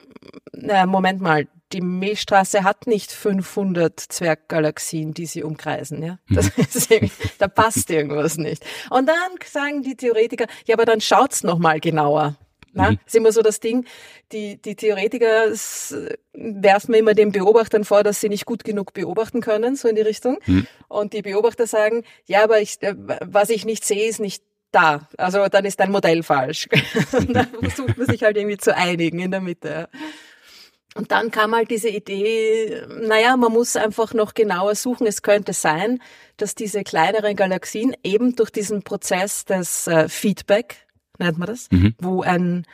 [0.53, 6.01] na, Moment mal, die Milchstraße hat nicht 500 Zwerggalaxien, die sie umkreisen.
[6.01, 6.19] Ja?
[6.29, 6.63] Das mhm.
[6.63, 6.91] ist
[7.39, 8.65] da passt irgendwas nicht.
[8.89, 12.35] Und dann sagen die Theoretiker, ja, aber dann schaut's noch mal genauer.
[12.73, 12.99] Na, mhm.
[13.05, 13.85] ist immer so das Ding,
[14.31, 15.51] die, die Theoretiker
[16.33, 20.01] werfen immer den Beobachtern vor, dass sie nicht gut genug beobachten können, so in die
[20.01, 20.37] Richtung.
[20.45, 20.67] Mhm.
[20.87, 25.07] Und die Beobachter sagen, ja, aber ich, äh, was ich nicht sehe, ist nicht da.
[25.17, 26.67] Also dann ist dein Modell falsch.
[27.13, 29.89] Und dann versucht man sich halt irgendwie zu einigen in der Mitte.
[30.97, 35.05] Und dann kam halt diese Idee, naja, man muss einfach noch genauer suchen.
[35.05, 36.01] Es könnte sein,
[36.37, 40.87] dass diese kleineren Galaxien eben durch diesen Prozess des äh, Feedback,
[41.19, 41.93] nennt man das, mhm.
[41.99, 42.65] wo ein,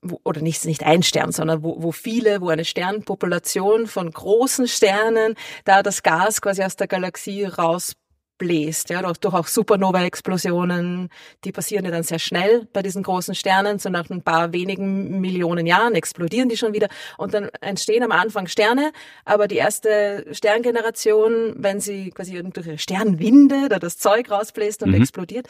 [0.00, 4.68] wo, oder nicht, nicht ein Stern, sondern wo, wo viele, wo eine Sternpopulation von großen
[4.68, 5.34] Sternen
[5.64, 7.94] da das Gas quasi aus der Galaxie raus
[8.40, 11.10] bläst, ja, durch, auch Supernova-Explosionen,
[11.44, 15.20] die passieren ja dann sehr schnell bei diesen großen Sternen, so nach ein paar wenigen
[15.20, 18.92] Millionen Jahren explodieren die schon wieder und dann entstehen am Anfang Sterne,
[19.26, 24.88] aber die erste Sterngeneration, wenn sie quasi durch ihre Sternwinde da das Zeug rausbläst und
[24.88, 25.02] mhm.
[25.02, 25.46] explodiert,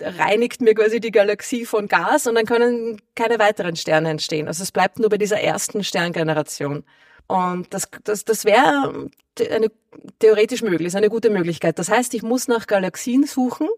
[0.00, 4.48] reinigt mir quasi die Galaxie von Gas und dann können keine weiteren Sterne entstehen.
[4.48, 6.84] Also es bleibt nur bei dieser ersten Sterngeneration.
[7.26, 9.10] Und das, das, das wäre
[9.50, 9.70] eine,
[10.18, 11.78] theoretisch möglich, ist eine gute Möglichkeit.
[11.78, 13.68] Das heißt, ich muss nach Galaxien suchen,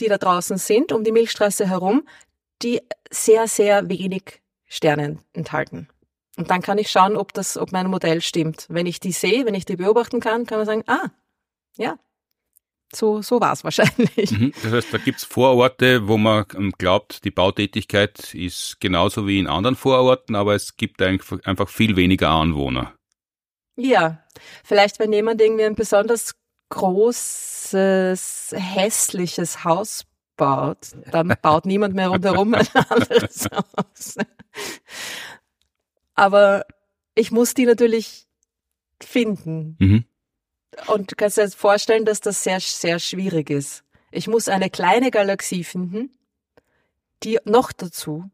[0.00, 2.06] die da draußen sind, um die Milchstraße herum,
[2.62, 5.88] die sehr, sehr wenig Sterne enthalten.
[6.36, 8.66] Und dann kann ich schauen, ob das, ob mein Modell stimmt.
[8.68, 11.08] Wenn ich die sehe, wenn ich die beobachten kann, kann man sagen, ah,
[11.76, 11.98] ja,
[12.94, 14.32] so, so war es wahrscheinlich.
[14.32, 14.52] Mhm.
[14.62, 19.46] Das heißt, da gibt's Vororte, wo man ähm, glaubt, die Bautätigkeit ist genauso wie in
[19.46, 22.94] anderen Vororten, aber es gibt einfach viel weniger Anwohner.
[23.76, 24.24] Ja,
[24.64, 26.34] vielleicht wenn jemand irgendwie ein besonders
[26.70, 30.04] großes, hässliches Haus
[30.36, 34.16] baut, dann baut niemand mehr rundherum ein anderes Haus.
[36.14, 36.64] Aber
[37.14, 38.26] ich muss die natürlich
[39.02, 39.76] finden.
[39.78, 40.04] Mhm.
[40.86, 43.84] Und du kannst dir vorstellen, dass das sehr, sehr schwierig ist.
[44.10, 46.10] Ich muss eine kleine Galaxie finden,
[47.22, 48.30] die noch dazu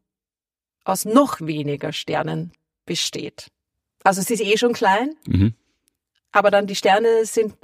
[0.83, 2.53] aus noch weniger Sternen
[2.85, 3.47] besteht.
[4.03, 5.53] Also sie ist eh schon klein, mhm.
[6.31, 7.55] aber dann die Sterne sind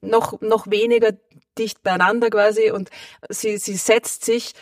[0.00, 1.12] noch, noch weniger
[1.56, 2.90] dicht beieinander quasi und
[3.30, 4.52] sie, sie setzt sich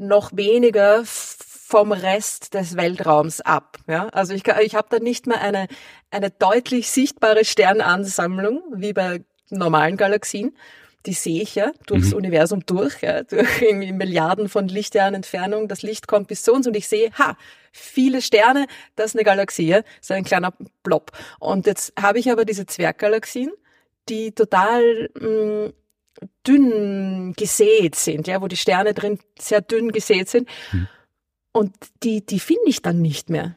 [0.00, 3.78] noch weniger vom Rest des Weltraums ab.
[3.86, 4.08] Ja?
[4.08, 5.68] Also ich, ich habe da nicht mehr eine,
[6.10, 10.56] eine deutlich sichtbare Sternansammlung wie bei normalen Galaxien.
[11.06, 12.16] Die sehe ich ja durchs mhm.
[12.16, 15.68] Universum durch, ja, durch irgendwie Milliarden von Lichtjahren Entfernung.
[15.68, 17.36] Das Licht kommt bis zu uns und ich sehe, ha,
[17.72, 19.82] viele Sterne, das ist eine Galaxie, ja?
[20.00, 21.12] so ein kleiner Blob.
[21.38, 23.52] Und jetzt habe ich aber diese Zwerggalaxien,
[24.08, 25.72] die total mh, mm,
[26.46, 30.48] dünn gesät sind, ja, wo die Sterne drin sehr dünn gesät sind.
[30.72, 30.88] Mhm.
[31.52, 33.56] Und die, die finde ich dann nicht mehr.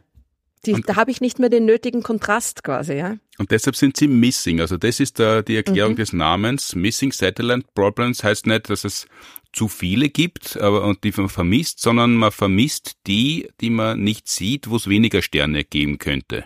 [0.65, 3.17] Die, da habe ich nicht mehr den nötigen Kontrast quasi, ja.
[3.37, 4.61] Und deshalb sind sie missing.
[4.61, 5.97] Also das ist da die Erklärung mhm.
[5.97, 6.73] des Namens.
[6.73, 9.07] Missing Satellite Problems heißt nicht, dass es
[9.51, 14.27] zu viele gibt aber, und die man vermisst, sondern man vermisst die, die man nicht
[14.27, 16.45] sieht, wo es weniger Sterne geben könnte.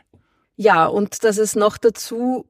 [0.56, 2.50] Ja, und dass es noch dazu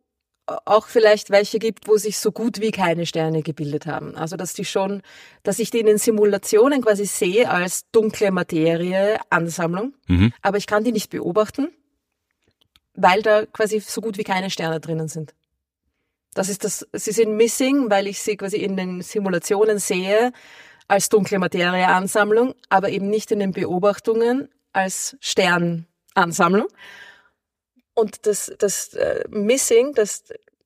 [0.66, 4.16] auch vielleicht welche gibt, wo sich so gut wie keine Sterne gebildet haben.
[4.16, 5.02] Also dass die schon,
[5.44, 10.34] dass ich die in den Simulationen quasi sehe als dunkle Materie Ansammlung, mhm.
[10.42, 11.70] aber ich kann die nicht beobachten,
[12.94, 15.34] weil da quasi so gut wie keine Sterne drinnen sind.
[16.34, 20.32] Das ist das, sie sind missing, weil ich sie quasi in den Simulationen sehe
[20.88, 26.68] als dunkle Materie Ansammlung, aber eben nicht in den Beobachtungen als Sternansammlung.
[27.98, 30.26] Und das, das äh, Missing, das,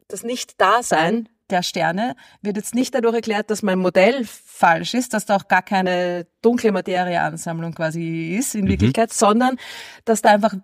[0.09, 5.25] das Nicht-Dasein der Sterne wird jetzt nicht dadurch erklärt, dass mein Modell falsch ist, dass
[5.25, 8.69] da auch gar keine dunkle Materieansammlung quasi ist in mhm.
[8.71, 9.55] Wirklichkeit, sondern
[10.03, 10.55] dass da einfach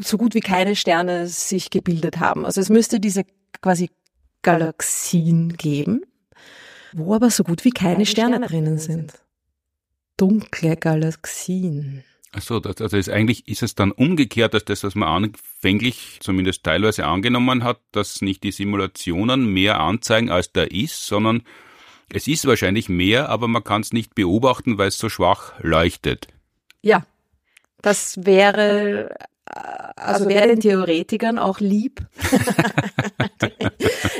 [0.00, 2.44] so gut wie keine Sterne sich gebildet haben.
[2.44, 3.24] Also es müsste diese
[3.62, 3.88] quasi
[4.42, 6.02] Galaxien geben,
[6.92, 9.14] wo aber so gut wie keine, keine Sterne, Sterne drinnen sind.
[10.18, 12.04] Dunkle Galaxien.
[12.36, 16.64] Achso, das, also ist eigentlich ist es dann umgekehrt als das, was man anfänglich zumindest
[16.64, 21.44] teilweise angenommen hat, dass nicht die Simulationen mehr anzeigen, als da ist, sondern
[22.12, 26.28] es ist wahrscheinlich mehr, aber man kann es nicht beobachten, weil es so schwach leuchtet.
[26.82, 27.06] Ja,
[27.80, 29.16] das wäre
[29.96, 32.00] also wäre den Theoretikern auch lieb.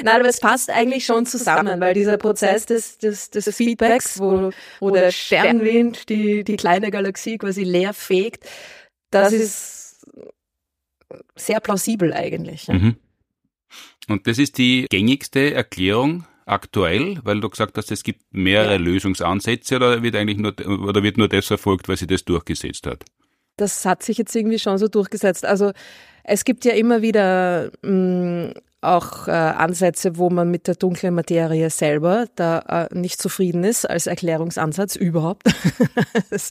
[0.02, 4.50] Nein, aber es passt eigentlich schon zusammen, weil dieser Prozess des, des, des Feedbacks, wo,
[4.80, 8.44] wo der Sternwind die, die kleine Galaxie quasi leer fegt,
[9.10, 10.06] das ist
[11.34, 12.68] sehr plausibel eigentlich.
[12.68, 12.96] Mhm.
[14.08, 18.78] Und das ist die gängigste Erklärung aktuell, weil du gesagt hast, es gibt mehrere ja.
[18.78, 23.04] Lösungsansätze oder wird eigentlich nur oder wird nur das erfolgt, weil sie das durchgesetzt hat?
[23.56, 25.44] Das hat sich jetzt irgendwie schon so durchgesetzt.
[25.44, 25.72] Also
[26.24, 31.14] es gibt ja immer wieder mh, mm, auch äh, Ansätze, wo man mit der dunklen
[31.14, 35.42] Materie selber da äh, nicht zufrieden ist als Erklärungsansatz überhaupt.
[36.30, 36.50] das,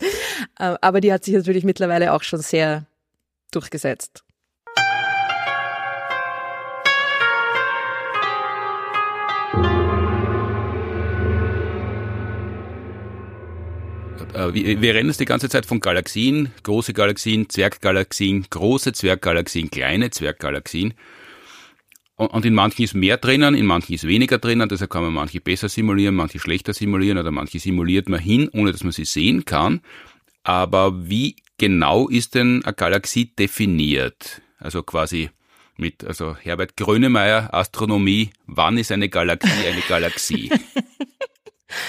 [0.59, 2.85] äh, aber die hat sich natürlich mittlerweile auch schon sehr
[3.51, 4.24] durchgesetzt.
[14.35, 20.09] Wir, wir reden es die ganze Zeit von Galaxien, große Galaxien, Zwerggalaxien, große Zwerggalaxien, kleine
[20.09, 20.93] Zwerggalaxien.
[22.15, 25.13] Und, und in manchen ist mehr drinnen, in manchen ist weniger drinnen, deshalb kann man
[25.13, 29.05] manche besser simulieren, manche schlechter simulieren oder manche simuliert man hin, ohne dass man sie
[29.05, 29.81] sehen kann.
[30.43, 34.41] Aber wie genau ist denn eine Galaxie definiert?
[34.59, 35.29] Also quasi
[35.77, 40.51] mit, also Herbert Grönemeyer, Astronomie, wann ist eine Galaxie eine Galaxie?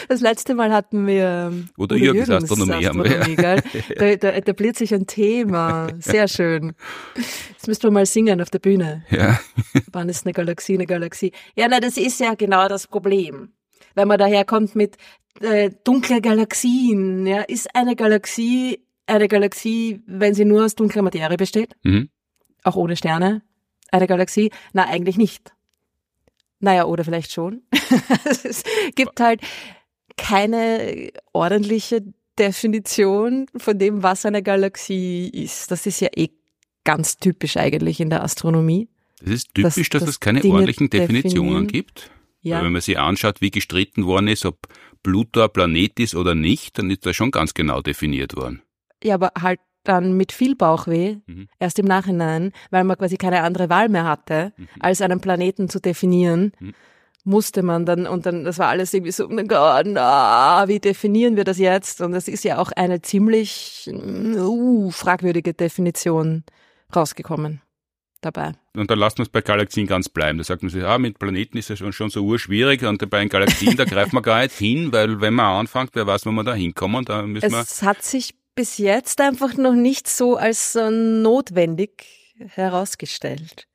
[0.09, 3.62] Das letzte Mal hatten wir Oder Jürgens, Jürgens Astronomie, Astronomie haben wir.
[3.96, 5.88] Da, da etabliert sich ein Thema.
[5.99, 6.75] Sehr schön.
[7.14, 9.05] Das müssten wir mal singen auf der Bühne.
[9.11, 9.40] Ja.
[9.92, 11.33] Wann ist eine Galaxie eine Galaxie?
[11.55, 13.53] Ja, na, das ist ja genau das Problem.
[13.94, 14.96] Wenn man daherkommt mit
[15.40, 21.37] äh, dunkle Galaxien, ja, ist eine Galaxie eine Galaxie, wenn sie nur aus dunkler Materie
[21.37, 21.77] besteht?
[21.83, 22.11] Mhm.
[22.64, 23.42] Auch ohne Sterne?
[23.90, 24.51] Eine Galaxie?
[24.72, 25.55] Na, eigentlich nicht.
[26.59, 27.62] Naja, oder vielleicht schon.
[28.44, 29.40] es gibt halt
[30.16, 32.02] keine ordentliche
[32.38, 35.70] Definition von dem, was eine Galaxie ist.
[35.70, 36.31] Das ist ja eh
[36.85, 38.88] ganz typisch eigentlich in der Astronomie.
[39.20, 42.11] Das ist typisch, dass, dass es keine Dinge ordentlichen Definitionen gibt.
[42.42, 42.59] Ja.
[42.59, 44.68] Weil wenn man sich anschaut, wie gestritten worden ist, ob
[45.02, 48.62] Pluto ein Planet ist oder nicht, dann ist das schon ganz genau definiert worden.
[49.02, 51.48] Ja, aber halt dann mit viel Bauchweh, mhm.
[51.59, 54.68] erst im Nachhinein, weil man quasi keine andere Wahl mehr hatte, mhm.
[54.81, 56.52] als einen Planeten zu definieren.
[56.61, 56.74] Mhm
[57.26, 61.44] musste man dann und dann, das war alles irgendwie so, oh na, wie definieren wir
[61.44, 62.00] das jetzt?
[62.00, 66.44] Und das ist ja auch eine ziemlich uh, fragwürdige Definition
[66.94, 67.62] rausgekommen
[68.20, 68.52] dabei.
[68.76, 70.38] Und dann lassen wir es bei Galaxien ganz bleiben.
[70.38, 73.18] Da sagt man sich, ah, mit Planeten ist es schon, schon so urschwierig und bei
[73.18, 76.30] den Galaxien, da greift man gar nicht hin, weil wenn man anfängt, wer weiß, wo
[76.30, 77.60] man da hinkommen, da müssen wir.
[77.60, 83.66] Es hat sich bis jetzt einfach noch nicht so als äh, notwendig herausgestellt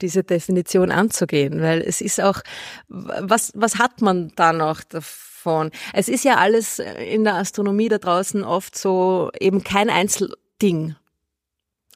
[0.00, 2.40] diese Definition anzugehen, weil es ist auch,
[2.88, 5.70] was, was hat man da noch davon?
[5.92, 10.96] Es ist ja alles in der Astronomie da draußen oft so eben kein Einzelding.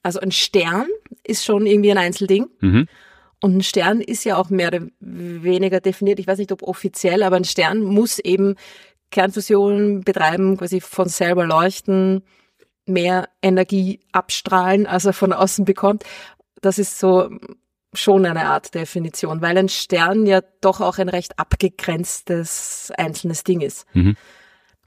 [0.03, 0.87] Also ein Stern
[1.25, 2.49] ist schon irgendwie ein Einzelding.
[2.61, 2.89] Mhm.
[3.43, 6.19] Und ein Stern ist ja auch mehr oder weniger definiert.
[6.19, 8.57] Ich weiß nicht, ob offiziell, aber ein Stern muss eben
[9.11, 12.23] Kernfusion betreiben, quasi von selber leuchten,
[12.87, 16.05] mehr Energie abstrahlen, als er von außen bekommt.
[16.61, 17.31] Das ist so
[17.93, 23.61] schon eine Art Definition, weil ein Stern ja doch auch ein recht abgegrenztes einzelnes Ding
[23.61, 23.87] ist.
[23.95, 24.17] Mhm.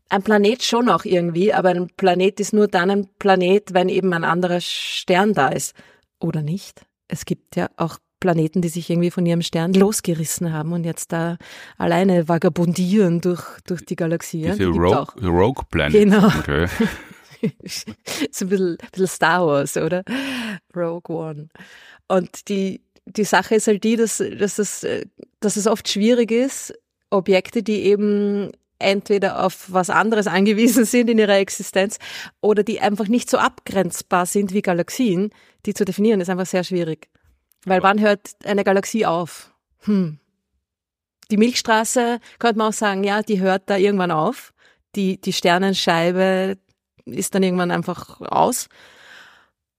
[0.10, 4.14] Ein Planet schon auch irgendwie, aber ein Planet ist nur dann ein Planet, wenn eben
[4.14, 5.76] ein anderer Stern da ist.
[6.20, 6.86] Oder nicht?
[7.08, 11.12] Es gibt ja auch Planeten, die sich irgendwie von ihrem Stern losgerissen haben und jetzt
[11.12, 11.38] da
[11.78, 14.44] alleine vagabundieren durch, durch die Galaxie.
[14.44, 15.92] Diese die Rogue, Rogue Planet.
[15.92, 16.28] Genau.
[16.28, 16.68] Okay.
[18.32, 20.04] so ein bisschen, ein bisschen Star Wars, oder?
[20.74, 21.50] Rogue One.
[22.08, 24.88] Und die, die Sache ist halt die, dass, dass, es,
[25.40, 26.74] dass es oft schwierig ist,
[27.10, 32.00] Objekte, die eben entweder auf was anderes angewiesen sind in ihrer Existenz
[32.42, 35.32] oder die einfach nicht so abgrenzbar sind wie Galaxien,
[35.66, 37.10] die zu definieren, ist einfach sehr schwierig.
[37.66, 39.54] Weil wann hört eine Galaxie auf?
[39.80, 40.20] Hm.
[41.32, 44.54] Die Milchstraße könnte man auch sagen, ja, die hört da irgendwann auf.
[44.96, 46.58] Die, die Sternenscheibe
[47.06, 48.68] ist dann irgendwann einfach aus.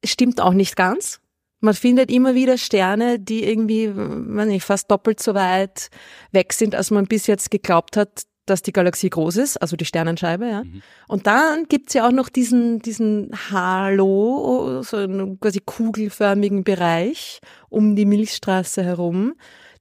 [0.04, 1.20] Stimmt auch nicht ganz.
[1.64, 5.88] Man findet immer wieder Sterne, die irgendwie, weiß nicht, fast doppelt so weit
[6.30, 9.86] weg sind, als man bis jetzt geglaubt hat, dass die Galaxie groß ist, also die
[9.86, 10.64] Sternenscheibe, ja.
[10.64, 10.82] Mhm.
[11.08, 17.96] Und dann gibt's ja auch noch diesen, diesen Halo, so einen quasi kugelförmigen Bereich um
[17.96, 19.32] die Milchstraße herum,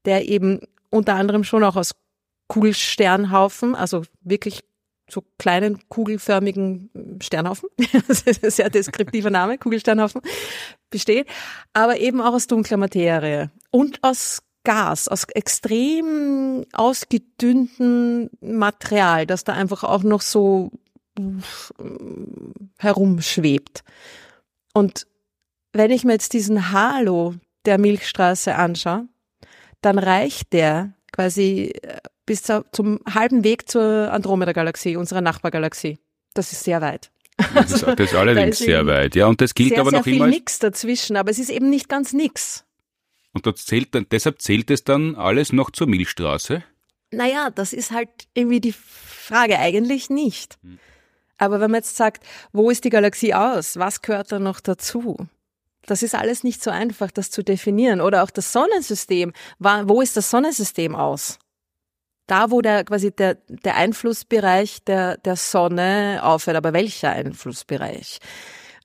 [0.06, 1.92] der eben unter anderem schon auch aus
[2.48, 4.62] Kugelsternhaufen, also wirklich
[5.10, 7.70] so kleinen kugelförmigen Sternhaufen,
[8.08, 10.22] das ist ein sehr deskriptiver Name, Kugelsternhaufen,
[10.90, 11.28] besteht,
[11.74, 19.54] aber eben auch aus dunkler Materie und aus Gas, aus extrem ausgedünnten Material, das da
[19.54, 20.72] einfach auch noch so
[22.80, 23.84] herumschwebt.
[24.74, 25.06] Und
[25.74, 27.36] wenn ich mir jetzt diesen Halo
[27.66, 29.08] der Milchstraße anschaue,
[29.82, 36.00] dann reicht der quasi äh, bis zum halben Weg zur Andromeda-Galaxie, unserer Nachbargalaxie.
[36.34, 37.12] Das ist sehr weit.
[37.54, 39.28] Das ist, das ist allerdings da ist sehr weit, ja.
[39.28, 40.26] Und das gilt sehr, aber noch sehr immer.
[40.26, 42.66] Viel nix dazwischen, aber es ist eben nicht ganz nix.
[43.34, 46.64] Und das zählt dann, deshalb zählt es dann alles noch zur Milchstraße?
[47.12, 49.60] Naja, das ist halt irgendwie die Frage.
[49.60, 50.58] Eigentlich nicht.
[50.62, 50.80] Hm.
[51.38, 53.78] Aber wenn man jetzt sagt, wo ist die Galaxie aus?
[53.78, 55.28] Was gehört da noch dazu?
[55.86, 58.02] Das ist alles nicht so einfach, das zu definieren.
[58.02, 59.34] Oder auch das Sonnensystem.
[59.60, 61.40] Wo ist das Sonnensystem aus?
[62.28, 68.20] da, wo der quasi der, der Einflussbereich der, der Sonne aufhört, aber welcher Einflussbereich?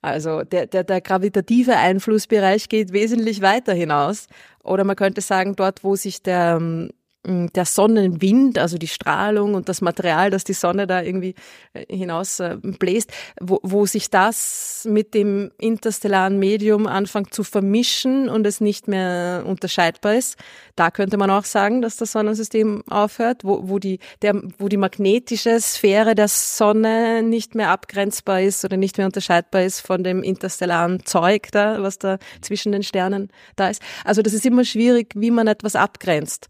[0.01, 4.27] Also der, der, der gravitative Einflussbereich geht wesentlich weiter hinaus.
[4.63, 6.91] Oder man könnte sagen, dort, wo sich der, ähm,
[7.29, 11.35] der Sonnenwind, also die Strahlung und das Material, das die Sonne da irgendwie
[11.75, 18.29] äh, hinaus äh, bläst, wo, wo sich das mit dem interstellaren Medium anfängt zu vermischen
[18.29, 20.37] und es nicht mehr unterscheidbar ist.
[20.77, 24.77] Da könnte man auch sagen, dass das Sonnensystem aufhört, wo, wo, die, der, wo die
[24.77, 30.23] magnetische Sphäre der Sonne nicht mehr abgrenzbar ist oder nicht mehr unterscheidbar ist von dem
[30.23, 33.83] interstellaren Zeug da, was da zwischen den Sternen da ist.
[34.05, 36.49] Also das ist immer schwierig, wie man etwas abgrenzt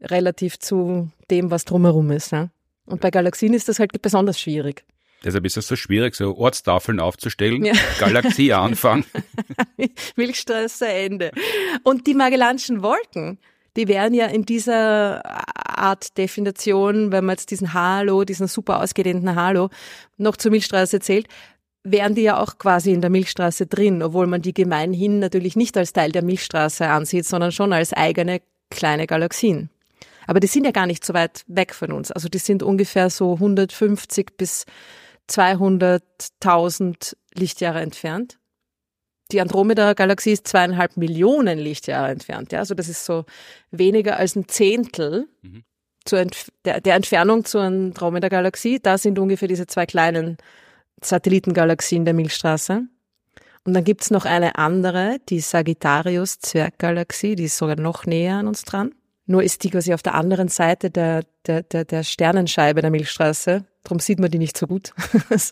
[0.00, 2.32] relativ zu dem, was drumherum ist.
[2.32, 2.50] Ne?
[2.86, 4.84] Und bei Galaxien ist das halt besonders schwierig.
[5.24, 7.64] Deshalb ist es so schwierig, so Ortstafeln aufzustellen.
[7.64, 7.74] Ja.
[7.98, 9.04] Galaxie Anfang.
[10.16, 11.32] Milchstraße Ende.
[11.82, 13.38] Und die Magellanischen Wolken,
[13.76, 15.22] die wären ja in dieser
[15.56, 19.70] Art Definition, wenn man jetzt diesen Halo, diesen super ausgedehnten Halo
[20.16, 21.26] noch zur Milchstraße zählt,
[21.82, 25.76] wären die ja auch quasi in der Milchstraße drin, obwohl man die gemeinhin natürlich nicht
[25.76, 29.70] als Teil der Milchstraße ansieht, sondern schon als eigene kleine Galaxien.
[30.26, 32.10] Aber die sind ja gar nicht so weit weg von uns.
[32.12, 34.66] Also die sind ungefähr so 150 bis
[35.28, 38.38] 200.000 Lichtjahre entfernt.
[39.32, 42.52] Die Andromeda-Galaxie ist zweieinhalb Millionen Lichtjahre entfernt.
[42.52, 42.60] Ja?
[42.60, 43.24] Also das ist so
[43.70, 45.64] weniger als ein Zehntel mhm.
[46.08, 48.78] Entf der, der, Entfernung zur Andromeda-Galaxie.
[48.80, 50.36] Da sind ungefähr diese zwei kleinen
[51.02, 52.86] Satellitengalaxien der Milchstraße.
[53.64, 58.62] Und dann gibt's noch eine andere, die Sagittarius-Zwerggalaxie, die ist sogar noch näher an uns
[58.62, 58.94] dran.
[59.26, 63.64] Nur ist die quasi auf der anderen Seite der, der, der, der Sternenscheibe der Milchstraße.
[63.82, 64.92] Darum sieht man die nicht so gut.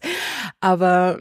[0.60, 1.20] Aber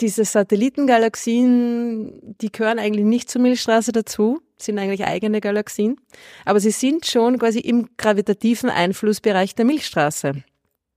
[0.00, 6.00] diese Satellitengalaxien, die gehören eigentlich nicht zur Milchstraße dazu, sind eigentlich eigene Galaxien,
[6.44, 10.42] aber sie sind schon quasi im gravitativen Einflussbereich der Milchstraße.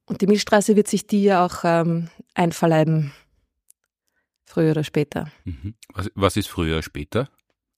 [0.05, 3.13] Und die Milchstraße wird sich die ja auch ähm, einverleiben,
[4.45, 5.31] früher oder später.
[5.45, 5.75] Mhm.
[5.93, 7.29] Was, was ist früher oder später?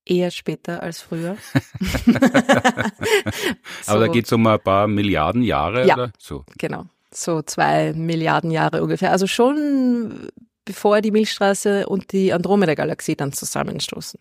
[0.05, 1.37] Eher später als früher.
[3.85, 6.11] Aber da geht es um ein paar Milliarden Jahre, ja, oder?
[6.17, 6.43] So.
[6.57, 6.85] Genau.
[7.11, 9.11] So zwei Milliarden Jahre ungefähr.
[9.11, 10.29] Also schon
[10.65, 14.19] bevor die Milchstraße und die Andromeda-Galaxie dann zusammenstoßen.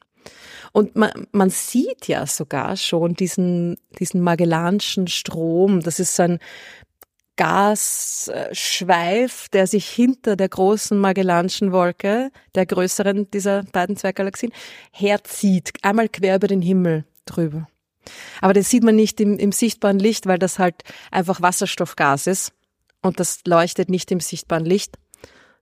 [0.73, 5.81] Und man, man sieht ja sogar schon diesen, diesen Magellanischen Strom.
[5.81, 6.39] Das ist so ein
[7.43, 8.79] Gasschweif,
[9.49, 14.53] der sich hinter der großen Magellanischen Wolke, der größeren dieser beiden Zwerggalaxien,
[14.93, 17.67] herzieht, einmal quer über den Himmel drüber.
[18.41, 22.53] Aber das sieht man nicht im, im sichtbaren Licht, weil das halt einfach Wasserstoffgas ist
[23.01, 24.97] und das leuchtet nicht im sichtbaren Licht,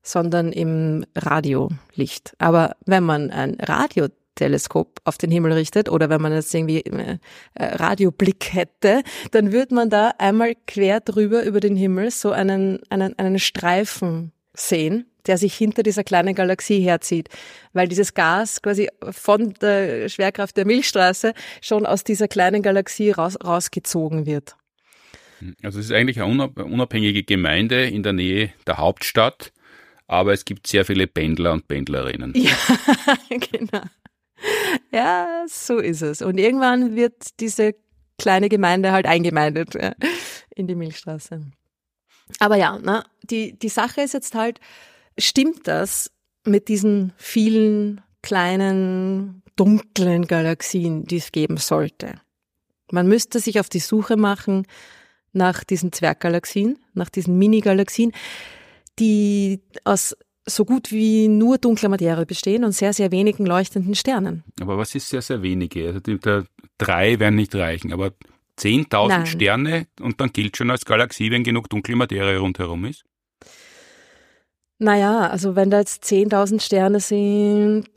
[0.02, 2.34] sondern im Radiolicht.
[2.36, 6.80] Aber wenn man ein Radio Teleskop auf den Himmel richtet oder wenn man jetzt irgendwie
[6.80, 7.18] äh,
[7.54, 9.02] Radioblick hätte,
[9.32, 14.32] dann würde man da einmal quer drüber über den Himmel so einen, einen, einen Streifen
[14.54, 17.28] sehen, der sich hinter dieser kleinen Galaxie herzieht,
[17.72, 23.36] weil dieses Gas quasi von der Schwerkraft der Milchstraße schon aus dieser kleinen Galaxie raus,
[23.44, 24.56] rausgezogen wird.
[25.62, 29.52] Also es ist eigentlich eine unabhängige Gemeinde in der Nähe der Hauptstadt,
[30.06, 32.34] aber es gibt sehr viele Pendler und Pendlerinnen.
[32.34, 32.56] Ja,
[33.50, 33.82] genau.
[34.92, 36.20] Ja, so ist es.
[36.20, 37.74] Und irgendwann wird diese
[38.18, 39.94] kleine Gemeinde halt eingemeindet ja,
[40.54, 41.40] in die Milchstraße.
[42.38, 44.60] Aber ja, na, die, die Sache ist jetzt halt,
[45.18, 46.10] stimmt das
[46.44, 52.20] mit diesen vielen kleinen, dunklen Galaxien, die es geben sollte?
[52.90, 54.66] Man müsste sich auf die Suche machen
[55.32, 58.12] nach diesen Zwerggalaxien, nach diesen Mini-Galaxien,
[58.98, 60.16] die aus
[60.46, 64.44] so gut wie nur dunkler Materie bestehen und sehr, sehr wenigen leuchtenden Sternen.
[64.60, 65.88] Aber was ist sehr, sehr wenige?
[65.88, 66.42] Also die, die
[66.78, 68.12] drei werden nicht reichen, aber
[68.58, 73.04] 10.000 Sterne und dann gilt schon als Galaxie, wenn genug dunkle Materie rundherum ist?
[74.78, 77.90] Naja, also wenn da jetzt 10.000 Sterne sind,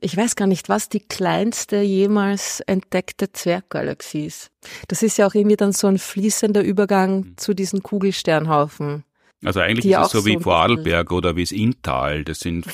[0.00, 4.50] ich weiß gar nicht, was die kleinste jemals entdeckte Zwerggalaxie ist.
[4.88, 7.36] Das ist ja auch irgendwie dann so ein fließender Übergang hm.
[7.36, 9.04] zu diesen Kugelsternhaufen.
[9.44, 12.24] Also eigentlich ist es so wie Vorarlberg oder wie es Inntal.
[12.24, 12.66] Das sind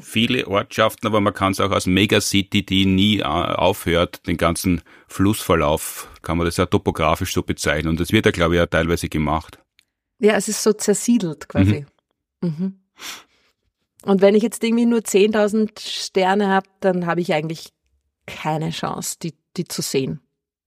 [0.00, 4.82] viele Ortschaften, aber man kann es auch als Megacity, die nie äh, aufhört, den ganzen
[5.06, 7.90] Flussverlauf, kann man das ja topografisch so bezeichnen.
[7.90, 9.58] Und das wird ja, glaube ich, ja teilweise gemacht.
[10.18, 11.86] Ja, es ist so zersiedelt quasi.
[12.40, 12.48] Mhm.
[12.48, 12.80] Mhm.
[14.02, 17.70] Und wenn ich jetzt irgendwie nur 10.000 Sterne habe, dann habe ich eigentlich
[18.26, 20.20] keine Chance, die, die zu sehen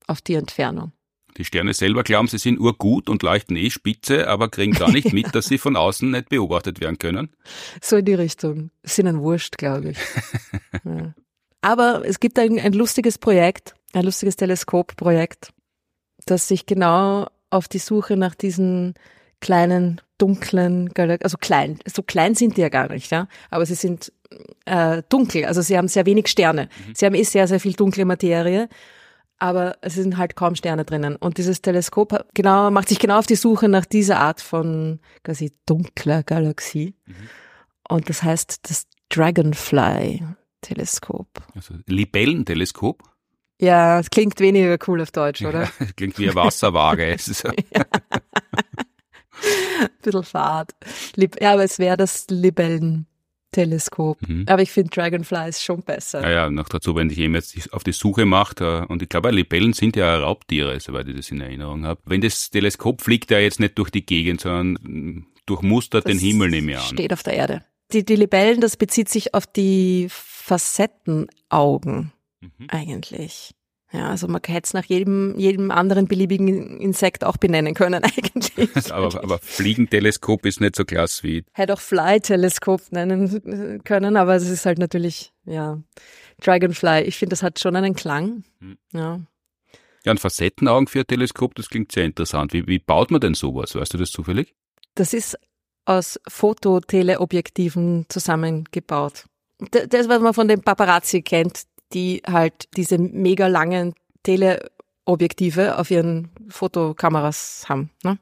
[0.06, 0.92] auf die Entfernung.
[1.38, 5.12] Die Sterne selber glauben, sie sind urgut und leuchten eh spitze, aber kriegen gar nicht
[5.12, 7.30] mit, dass sie von außen nicht beobachtet werden können.
[7.80, 8.70] So in die Richtung.
[8.82, 9.98] Sind ein Wurscht, glaube ich.
[10.84, 11.14] ja.
[11.62, 15.52] Aber es gibt ein, ein lustiges Projekt, ein lustiges Teleskopprojekt,
[16.26, 18.94] das sich genau auf die Suche nach diesen
[19.40, 23.74] kleinen, dunklen Galaxien, also klein, so klein sind die ja gar nicht, ja, aber sie
[23.74, 24.12] sind
[24.64, 26.68] äh, dunkel, also sie haben sehr wenig Sterne.
[26.86, 26.94] Mhm.
[26.94, 28.68] Sie haben eh sehr, sehr viel dunkle Materie
[29.38, 31.16] aber es sind halt kaum Sterne drinnen.
[31.16, 35.52] Und dieses Teleskop genau, macht sich genau auf die Suche nach dieser Art von quasi
[35.66, 36.94] dunkler Galaxie.
[37.06, 37.14] Mhm.
[37.88, 41.28] Und das heißt das Dragonfly-Teleskop.
[41.54, 43.02] Also Libellenteleskop?
[43.60, 45.70] Ja, es klingt weniger cool auf Deutsch, oder?
[45.78, 47.16] Ja, klingt wie eine Wasserwaage.
[47.72, 47.84] ja.
[50.02, 50.74] Bisschen fad.
[51.40, 53.06] Ja, aber es wäre das Libellen.
[53.52, 54.26] Teleskop.
[54.26, 54.46] Mhm.
[54.48, 56.22] Aber ich finde Dragonfly ist schon besser.
[56.22, 59.08] Ja, ja, noch dazu, wenn ich eben jetzt auf die Suche mache, äh, und ich
[59.08, 62.00] glaube, Libellen sind ja Raubtiere, soweit ich das in Erinnerung habe.
[62.04, 66.50] Wenn das Teleskop fliegt ja jetzt nicht durch die Gegend, sondern durchmustert das den Himmel,
[66.50, 66.84] nehme ich an.
[66.84, 67.64] Steht auf der Erde.
[67.92, 72.66] Die, die Libellen, das bezieht sich auf die Facettenaugen mhm.
[72.68, 73.54] eigentlich.
[73.92, 78.90] Ja, also man hätte es nach jedem, jedem anderen beliebigen Insekt auch benennen können eigentlich.
[78.92, 81.44] aber, aber Fliegenteleskop ist nicht so klasse wie.
[81.52, 85.78] Hätte auch Fly-Teleskop nennen können, aber es ist halt natürlich, ja,
[86.40, 87.02] Dragonfly.
[87.02, 88.44] Ich finde, das hat schon einen Klang.
[88.60, 88.78] Hm.
[88.92, 89.20] Ja.
[90.04, 92.52] Ja, ein Facettenaugen für ein Teleskop, das klingt sehr interessant.
[92.52, 93.74] Wie, wie baut man denn sowas?
[93.74, 94.54] Weißt du das zufällig?
[94.94, 95.38] Das ist
[95.84, 99.26] aus Fototeleobjektiven zusammengebaut.
[99.70, 101.62] Das, was man von den Paparazzi kennt,
[101.94, 107.90] die halt diese mega langen Teleobjektive auf ihren Fotokameras haben.
[108.02, 108.18] Ne?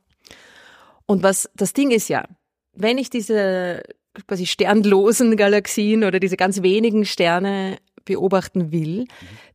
[1.06, 2.24] Und was das Ding ist ja,
[2.72, 3.82] wenn ich diese
[4.26, 9.06] quasi sternlosen Galaxien oder diese ganz wenigen Sterne beobachten will,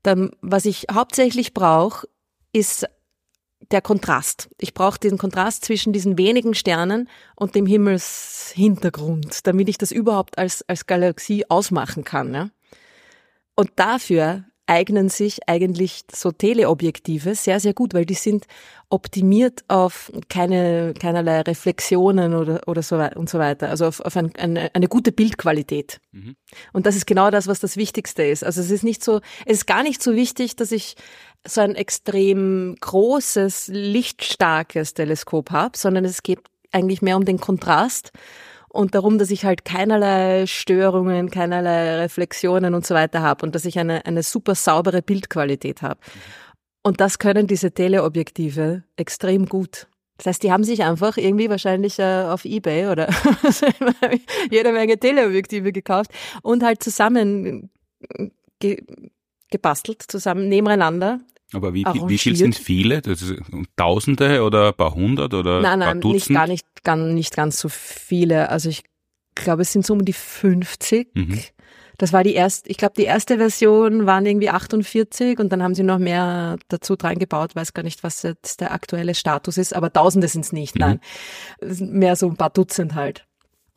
[0.04, 2.08] dann was ich hauptsächlich brauche,
[2.54, 2.88] ist
[3.72, 4.50] der Kontrast.
[4.60, 10.38] Ich brauche diesen Kontrast zwischen diesen wenigen Sternen und dem Himmelshintergrund, damit ich das überhaupt
[10.38, 12.34] als, als Galaxie ausmachen kann.
[12.34, 12.50] Ja?
[13.56, 18.46] Und dafür eignen sich eigentlich so Teleobjektive sehr, sehr gut, weil die sind
[18.90, 24.36] optimiert auf keine, keinerlei Reflexionen oder, oder so und so weiter, also auf, auf ein,
[24.38, 26.00] eine, eine gute Bildqualität.
[26.12, 26.36] Mhm.
[26.74, 28.44] Und das ist genau das, was das Wichtigste ist.
[28.44, 30.96] Also es ist nicht so, es ist gar nicht so wichtig, dass ich
[31.48, 36.40] so ein extrem großes, lichtstarkes Teleskop habe, sondern es geht
[36.72, 38.12] eigentlich mehr um den Kontrast
[38.76, 43.64] und darum, dass ich halt keinerlei Störungen, keinerlei Reflexionen und so weiter habe und dass
[43.64, 46.00] ich eine, eine super saubere Bildqualität habe.
[46.84, 49.88] Und das können diese Teleobjektive extrem gut.
[50.18, 53.10] Das heißt, die haben sich einfach irgendwie wahrscheinlich äh, auf Ebay oder
[54.52, 56.12] jede Menge Teleobjektive gekauft
[56.42, 57.70] und halt zusammen
[58.60, 58.84] ge
[59.52, 61.22] gebastelt, zusammen nebeneinander
[61.56, 63.00] aber wie, wie viel sind viele?
[63.00, 63.34] Ist
[63.76, 66.30] Tausende oder ein paar hundert oder nein, nein, paar Dutzend?
[66.30, 68.50] Nicht, gar nicht, gar, nicht ganz so viele.
[68.50, 68.84] Also ich
[69.36, 71.10] glaube, es sind so um die 50.
[71.14, 71.40] Mhm.
[71.98, 75.76] Das war die erste, ich glaube, die erste Version waren irgendwie 48 und dann haben
[75.76, 79.74] sie noch mehr dazu dran gebaut, weiß gar nicht, was jetzt der aktuelle Status ist,
[79.74, 80.82] aber Tausende sind es nicht, mhm.
[80.82, 81.00] nein.
[81.62, 83.26] Mehr so ein paar Dutzend halt.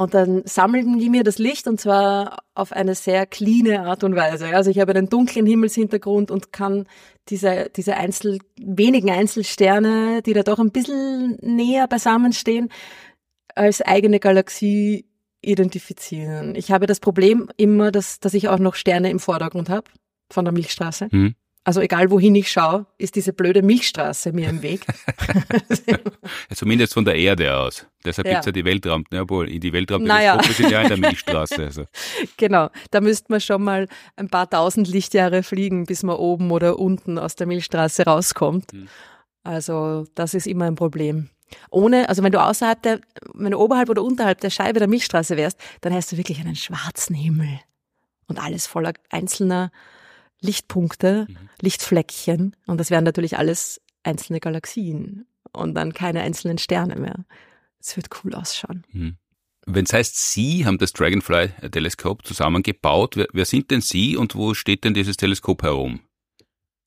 [0.01, 4.15] Und dann sammelten die mir das Licht und zwar auf eine sehr cleane Art und
[4.15, 4.47] Weise.
[4.55, 6.87] Also ich habe einen dunklen Himmelshintergrund und kann
[7.29, 12.69] diese, diese Einzel, wenigen Einzelsterne, die da doch ein bisschen näher beisammen stehen,
[13.57, 15.05] als eigene Galaxie
[15.43, 16.55] identifizieren.
[16.55, 19.91] Ich habe das Problem immer, dass, dass ich auch noch Sterne im Vordergrund habe
[20.31, 21.09] von der Milchstraße.
[21.11, 21.35] Mhm.
[21.69, 24.87] Also egal wohin ich schaue, ist diese blöde Milchstraße mir im Weg.
[26.55, 27.87] Zumindest von der Erde aus.
[28.03, 28.33] Deshalb ja.
[28.33, 30.55] gibt's ja die Weltraum, obwohl in die Weltraumteleskope naja.
[30.55, 31.63] sind ja in der Milchstraße.
[31.63, 31.85] Also.
[32.39, 36.79] Genau, da müsste man schon mal ein paar tausend Lichtjahre fliegen, bis man oben oder
[36.79, 38.73] unten aus der Milchstraße rauskommt.
[38.73, 38.89] Hm.
[39.43, 41.29] Also das ist immer ein Problem.
[41.71, 43.01] Ohne, also wenn du außerhalb der,
[43.35, 46.57] wenn du oberhalb oder unterhalb der Scheibe der Milchstraße wärst, dann hast du wirklich einen
[46.57, 47.61] schwarzen Himmel
[48.27, 49.71] und alles voller einzelner
[50.41, 51.37] Lichtpunkte, mhm.
[51.61, 57.25] Lichtfleckchen und das wären natürlich alles einzelne Galaxien und dann keine einzelnen Sterne mehr.
[57.81, 58.85] Es wird cool ausschauen.
[58.93, 59.17] Mhm.
[59.67, 64.55] Wenn es heißt, Sie haben das Dragonfly-Teleskop zusammengebaut, wer, wer sind denn Sie und wo
[64.55, 66.01] steht denn dieses Teleskop herum?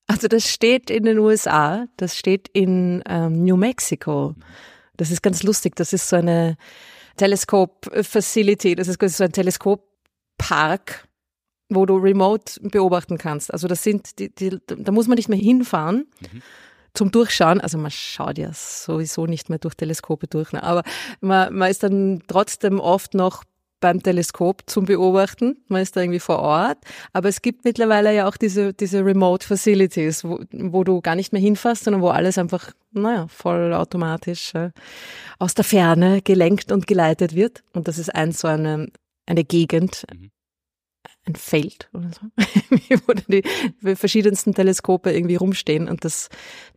[0.08, 4.34] Also das steht in den USA, das steht in ähm, New Mexico.
[4.96, 6.56] Das ist ganz lustig, das ist so eine
[7.16, 11.06] Teleskop-Facility, das ist so ein Teleskoppark
[11.74, 13.52] wo du remote beobachten kannst.
[13.52, 16.06] Also das sind, die, die, da muss man nicht mehr hinfahren.
[16.20, 16.42] Mhm.
[16.94, 20.62] Zum Durchschauen, also man schaut ja sowieso nicht mehr durch Teleskope durch, ne?
[20.62, 20.82] aber
[21.22, 23.44] man, man ist dann trotzdem oft noch
[23.82, 25.58] beim Teleskop zum Beobachten.
[25.68, 26.78] Man ist da irgendwie vor Ort.
[27.12, 31.34] Aber es gibt mittlerweile ja auch diese, diese Remote Facilities, wo, wo du gar nicht
[31.34, 34.70] mehr hinfährst, sondern wo alles einfach, naja, voll automatisch äh,
[35.38, 37.62] aus der Ferne gelenkt und geleitet wird.
[37.74, 38.88] Und das ist ein so eine,
[39.26, 40.30] eine Gegend, mhm
[41.24, 42.20] ein Feld oder so,
[43.06, 43.42] wo die
[43.94, 46.28] verschiedensten Teleskope irgendwie rumstehen und das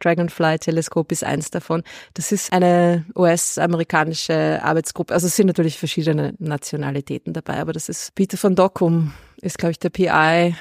[0.01, 1.83] Dragonfly-Teleskop ist eins davon.
[2.13, 8.13] Das ist eine US-amerikanische Arbeitsgruppe, also es sind natürlich verschiedene Nationalitäten dabei, aber das ist
[8.13, 10.55] Peter von Dockum, ist glaube ich der PI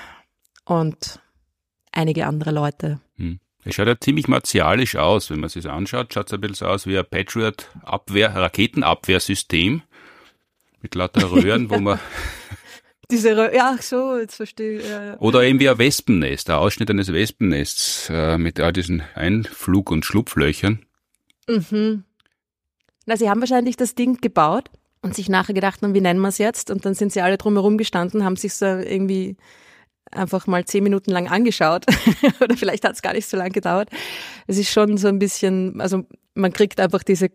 [0.64, 1.20] und
[1.92, 3.00] einige andere Leute.
[3.16, 3.38] Hm.
[3.66, 6.12] Es schaut ja ziemlich martialisch aus, wenn man sich anschaut.
[6.12, 9.80] Schaut es ein bisschen aus wie ein Patriot-Abwehr, Raketenabwehrsystem
[10.82, 11.98] mit lauter Röhren, wo man
[13.14, 14.88] Diese, ja, so, jetzt verstehe ich.
[14.88, 15.20] Ja, ja.
[15.20, 20.04] Oder eben wie ein Wespennest, ein Ausschnitt eines Wespennests äh, mit all diesen Einflug- und
[20.04, 20.84] Schlupflöchern.
[21.48, 22.02] Mhm.
[23.06, 24.68] Na, sie haben wahrscheinlich das Ding gebaut
[25.00, 26.72] und sich nachher gedacht, wie nennen wir es jetzt?
[26.72, 29.36] Und dann sind sie alle drumherum gestanden, haben sich so irgendwie
[30.10, 31.86] einfach mal zehn Minuten lang angeschaut.
[32.40, 33.90] Oder vielleicht hat es gar nicht so lange gedauert.
[34.48, 36.04] Es ist schon so ein bisschen, also
[36.34, 37.30] man kriegt einfach diese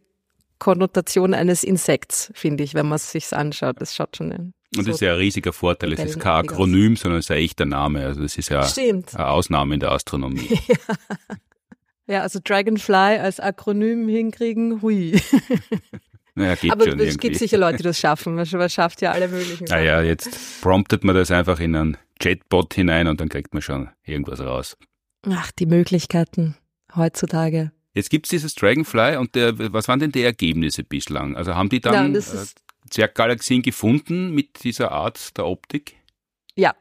[0.57, 3.77] Konnotation eines Insekts, finde ich, wenn man es sich anschaut.
[3.79, 5.93] Das schaut schon und das ist ja ein riesiger Vorteil.
[5.93, 8.05] Es ist kein Akronym, sondern es ist ein echter Name.
[8.05, 9.15] Also es ist ja Stimmt.
[9.15, 10.59] eine Ausnahme in der Astronomie.
[12.07, 12.21] ja.
[12.21, 15.19] also Dragonfly als Akronym hinkriegen, hui.
[16.35, 18.35] Naja, geht Aber schon es gibt sicher Leute, die das schaffen.
[18.35, 19.81] Man schafft ja alle möglichen Sachen.
[19.81, 23.89] Naja, jetzt promptet man das einfach in einen Chatbot hinein und dann kriegt man schon
[24.05, 24.77] irgendwas raus.
[25.27, 26.55] Ach, die Möglichkeiten
[26.95, 27.73] heutzutage.
[27.93, 31.35] Jetzt gibt es dieses Dragonfly und der, was waren denn die Ergebnisse bislang?
[31.35, 32.45] Also haben die dann ja, äh,
[32.89, 35.95] Zwerggalaxien gefunden mit dieser Art der Optik?
[36.55, 36.73] Ja,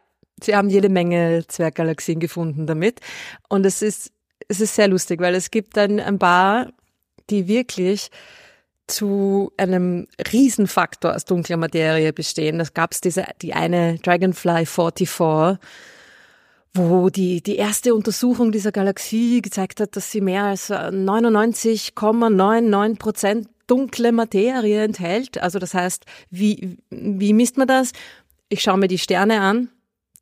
[0.42, 3.00] sie haben jede Menge Zwerggalaxien gefunden damit.
[3.48, 4.10] Und es ist,
[4.48, 6.72] es ist sehr lustig, weil es gibt dann ein paar,
[7.30, 8.10] die wirklich
[8.86, 12.58] zu einem Riesenfaktor aus dunkler Materie bestehen.
[12.58, 15.58] Das gab es diese, die eine Dragonfly 44,
[16.74, 23.48] wo die, die erste Untersuchung dieser Galaxie gezeigt hat, dass sie mehr als 99,99 Prozent
[23.68, 25.40] dunkle Materie enthält.
[25.40, 27.92] Also das heißt, wie, wie misst man das?
[28.48, 29.68] Ich schaue mir die Sterne an,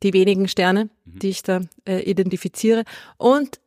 [0.03, 1.19] die wenigen Sterne, mhm.
[1.19, 2.83] die ich da äh, identifiziere
[3.17, 3.59] und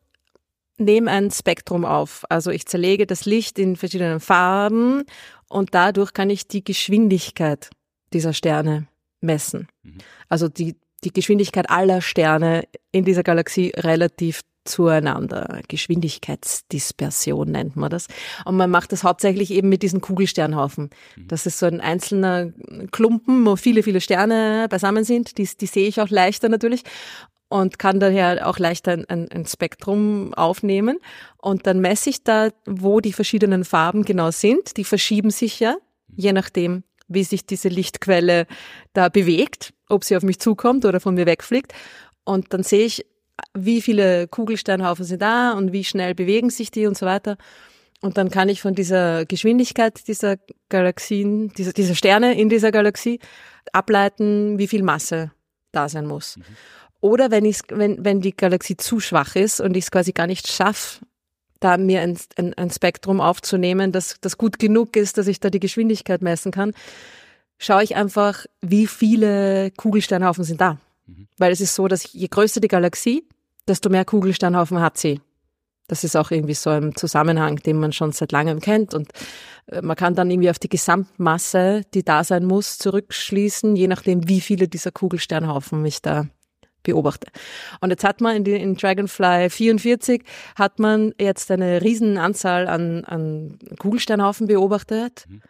[0.78, 2.24] nehme ein Spektrum auf.
[2.28, 5.04] Also ich zerlege das Licht in verschiedenen Farben
[5.48, 7.70] und dadurch kann ich die Geschwindigkeit
[8.12, 8.86] dieser Sterne
[9.20, 9.68] messen.
[9.82, 9.98] Mhm.
[10.28, 15.60] Also die, die Geschwindigkeit aller Sterne in dieser Galaxie relativ zueinander.
[15.68, 18.06] Geschwindigkeitsdispersion nennt man das.
[18.44, 20.90] Und man macht das hauptsächlich eben mit diesen Kugelsternhaufen.
[21.16, 21.28] Mhm.
[21.28, 22.52] Das ist so ein einzelner
[22.90, 25.38] Klumpen, wo viele, viele Sterne beisammen sind.
[25.38, 26.82] Die, die sehe ich auch leichter natürlich
[27.50, 30.98] und kann daher auch leichter ein, ein, Spektrum aufnehmen.
[31.36, 34.76] Und dann messe ich da, wo die verschiedenen Farben genau sind.
[34.76, 35.76] Die verschieben sich ja,
[36.14, 38.46] je nachdem, wie sich diese Lichtquelle
[38.92, 41.74] da bewegt, ob sie auf mich zukommt oder von mir wegfliegt.
[42.24, 43.04] Und dann sehe ich,
[43.54, 47.36] wie viele Kugelsternhaufen sind da und wie schnell bewegen sich die und so weiter.
[48.02, 50.36] Und dann kann ich von dieser Geschwindigkeit dieser
[50.68, 53.20] Galaxien, dieser, dieser Sterne in dieser Galaxie
[53.72, 55.32] ableiten, wie viel Masse
[55.72, 56.38] da sein muss.
[56.38, 56.42] Mhm.
[57.00, 60.26] Oder wenn, ich, wenn, wenn die Galaxie zu schwach ist und ich es quasi gar
[60.26, 61.00] nicht schaffe,
[61.58, 65.50] da mir ein, ein, ein Spektrum aufzunehmen, das, das gut genug ist, dass ich da
[65.50, 66.72] die Geschwindigkeit messen kann,
[67.58, 70.78] schaue ich einfach, wie viele Kugelsternhaufen sind da.
[71.10, 71.28] Mhm.
[71.38, 73.24] Weil es ist so, dass je größer die Galaxie,
[73.66, 75.20] desto mehr Kugelsternhaufen hat sie.
[75.86, 78.94] Das ist auch irgendwie so ein Zusammenhang, den man schon seit langem kennt.
[78.94, 79.10] Und
[79.66, 84.28] äh, man kann dann irgendwie auf die Gesamtmasse, die da sein muss, zurückschließen, je nachdem,
[84.28, 86.26] wie viele dieser Kugelsternhaufen ich da
[86.82, 87.26] beobachte.
[87.80, 90.22] Und jetzt hat man in, die, in Dragonfly 44
[90.56, 95.26] hat man jetzt eine riesen Anzahl an, an Kugelsternhaufen beobachtet.
[95.28, 95.42] Mhm.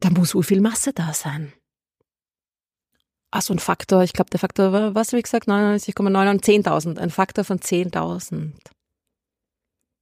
[0.00, 1.52] Da muss so viel Masse da sein.
[3.30, 6.44] Ah, so ein Faktor, ich glaube, der Faktor war, was habe ich gesagt, 99,9 und
[6.44, 6.98] 10.000.
[6.98, 8.52] Ein Faktor von 10.000.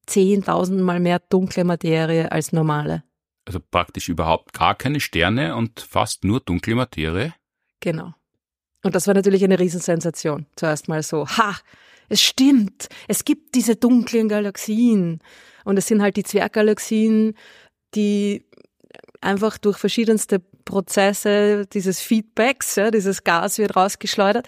[0.09, 3.03] 10.000 mal mehr dunkle Materie als normale.
[3.45, 7.35] Also praktisch überhaupt gar keine Sterne und fast nur dunkle Materie?
[7.81, 8.15] Genau.
[8.83, 10.47] Und das war natürlich eine Riesensensation.
[10.57, 11.57] Zuerst mal so, ha,
[12.09, 15.21] es stimmt, es gibt diese dunklen Galaxien.
[15.65, 17.35] Und es sind halt die Zwerggalaxien,
[17.95, 18.47] die
[19.21, 24.47] einfach durch verschiedenste Prozesse dieses Feedbacks, ja, dieses Gas wird rausgeschleudert,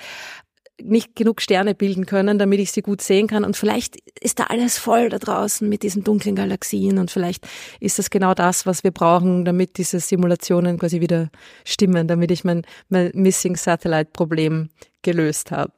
[0.82, 3.44] nicht genug Sterne bilden können, damit ich sie gut sehen kann.
[3.44, 7.48] Und vielleicht ist da alles voll da draußen mit diesen dunklen Galaxien und vielleicht
[7.80, 11.30] ist das genau das, was wir brauchen, damit diese Simulationen quasi wieder
[11.64, 14.68] stimmen, damit ich mein, mein Missing Satellite Problem
[15.02, 15.72] gelöst habe.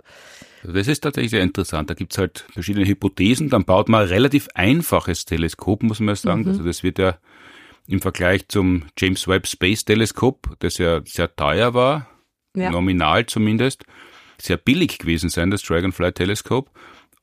[0.62, 1.88] Also das ist tatsächlich sehr interessant.
[1.90, 3.48] Da gibt's halt verschiedene Hypothesen.
[3.48, 6.42] Dann baut man ein relativ einfaches Teleskop, muss man sagen.
[6.42, 6.48] Mhm.
[6.48, 7.16] Also das wird ja
[7.86, 12.08] im Vergleich zum James Webb Space Teleskop, das ja sehr teuer war,
[12.56, 12.70] ja.
[12.70, 13.84] nominal zumindest,
[14.40, 16.70] sehr billig gewesen sein, das Dragonfly-Teleskop.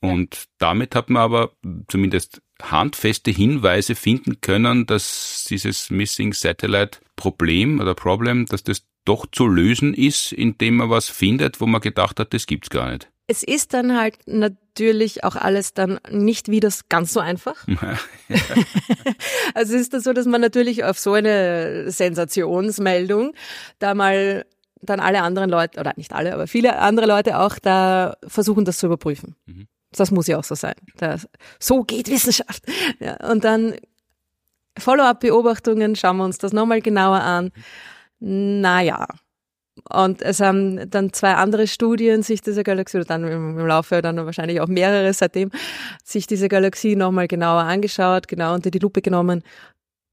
[0.01, 1.51] Und damit hat man aber
[1.89, 9.25] zumindest handfeste Hinweise finden können, dass dieses Missing Satellite Problem oder Problem, dass das doch
[9.31, 13.09] zu lösen ist, indem man was findet, wo man gedacht hat, das gibt's gar nicht.
[13.27, 14.68] Es ist dann halt natürlich
[15.23, 17.55] auch alles dann nicht wieder ganz so einfach.
[19.53, 23.33] also es ist dann so, dass man natürlich auf so eine Sensationsmeldung
[23.79, 24.45] da mal
[24.81, 28.77] dann alle anderen Leute, oder nicht alle, aber viele andere Leute auch da versuchen, das
[28.77, 29.35] zu überprüfen.
[29.45, 29.67] Mhm.
[29.91, 30.75] Das muss ja auch so sein.
[30.97, 31.27] Das,
[31.59, 32.63] so geht Wissenschaft.
[32.99, 33.75] Ja, und dann
[34.77, 37.51] Follow-up-Beobachtungen, schauen wir uns das nochmal genauer an.
[38.19, 39.07] Naja.
[39.89, 44.17] Und es haben dann zwei andere Studien sich diese Galaxie, oder dann im, Laufe dann
[44.25, 45.51] wahrscheinlich auch mehrere seitdem,
[46.03, 49.43] sich diese Galaxie nochmal genauer angeschaut, genau unter die Lupe genommen.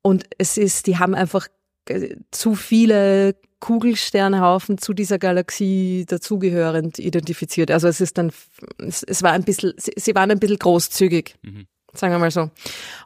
[0.02, 1.48] Und es ist, die haben einfach
[1.88, 7.70] äh, zu viele Kugelsternhaufen zu dieser Galaxie dazugehörend identifiziert.
[7.70, 8.30] Also es ist dann,
[8.78, 11.66] es, es war ein bisschen, sie, sie, waren ein bisschen großzügig, mhm.
[11.94, 12.50] sagen wir mal so,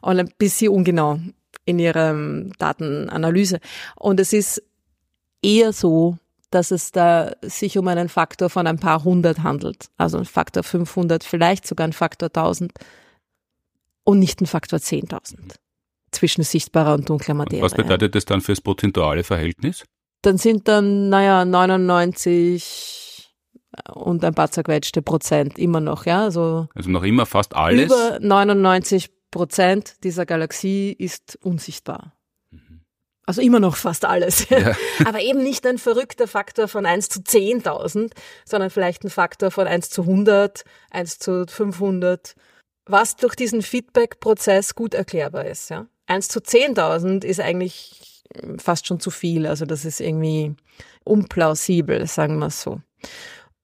[0.01, 1.19] und ein bisschen ungenau
[1.65, 2.13] in ihrer
[2.57, 3.59] Datenanalyse.
[3.95, 4.61] Und es ist
[5.41, 6.17] eher so,
[6.51, 9.89] dass es da sich um einen Faktor von ein paar hundert handelt.
[9.97, 12.71] Also ein Faktor 500, vielleicht sogar ein Faktor 1000
[14.03, 15.55] und nicht ein Faktor 10.000
[16.11, 17.63] zwischen sichtbarer und dunkler Materie.
[17.63, 19.85] Was bedeutet das dann fürs potentiale Verhältnis?
[20.21, 23.29] dann sind dann, naja, 99
[23.93, 26.23] und ein paar zerquetschte Prozent immer noch, ja.
[26.23, 27.85] Also, also noch immer fast alles?
[27.85, 32.13] Über 99 Prozent dieser Galaxie ist unsichtbar.
[33.31, 34.49] Also immer noch fast alles.
[34.49, 34.75] Ja.
[35.05, 38.11] Aber eben nicht ein verrückter Faktor von 1 zu 10.000,
[38.43, 42.35] sondern vielleicht ein Faktor von 1 zu 100, 1 zu 500,
[42.85, 45.69] was durch diesen Feedback-Prozess gut erklärbar ist.
[45.69, 45.87] Ja?
[46.07, 48.25] 1 zu 10.000 ist eigentlich
[48.57, 49.47] fast schon zu viel.
[49.47, 50.53] Also das ist irgendwie
[51.05, 52.81] unplausibel, sagen wir es so.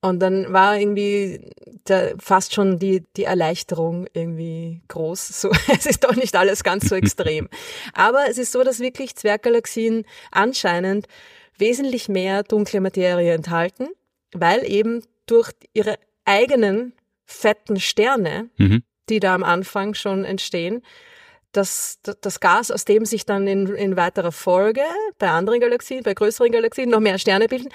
[0.01, 1.51] Und dann war irgendwie
[1.87, 5.29] der, fast schon die, die Erleichterung irgendwie groß.
[5.41, 7.49] So, es ist doch nicht alles ganz so extrem.
[7.93, 11.07] Aber es ist so, dass wirklich Zwerggalaxien anscheinend
[11.57, 13.87] wesentlich mehr dunkle Materie enthalten,
[14.31, 16.93] weil eben durch ihre eigenen
[17.25, 18.83] fetten Sterne, mhm.
[19.09, 20.83] die da am Anfang schon entstehen,
[21.51, 24.81] das, das Gas, aus dem sich dann in, in weiterer Folge
[25.17, 27.69] bei anderen Galaxien, bei größeren Galaxien noch mehr Sterne bilden,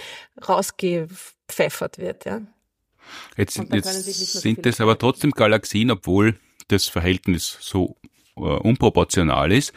[0.47, 2.25] rausgepfeffert wird.
[2.25, 2.43] Ja.
[3.37, 7.97] Jetzt, jetzt sind es aber trotzdem Galaxien, obwohl das Verhältnis so
[8.37, 9.73] äh, unproportional ist.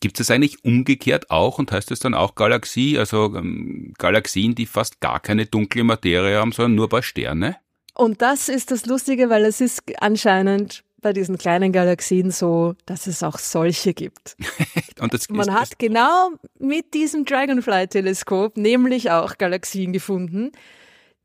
[0.00, 4.66] Gibt es eigentlich umgekehrt auch und heißt es dann auch Galaxie, also ähm, Galaxien, die
[4.66, 7.56] fast gar keine dunkle Materie haben, sondern nur ein paar Sterne?
[7.94, 13.06] Und das ist das Lustige, weil es ist anscheinend bei diesen kleinen Galaxien so, dass
[13.06, 14.36] es auch solche gibt.
[15.00, 20.52] Und das Man hat genau mit diesem Dragonfly-Teleskop nämlich auch Galaxien gefunden,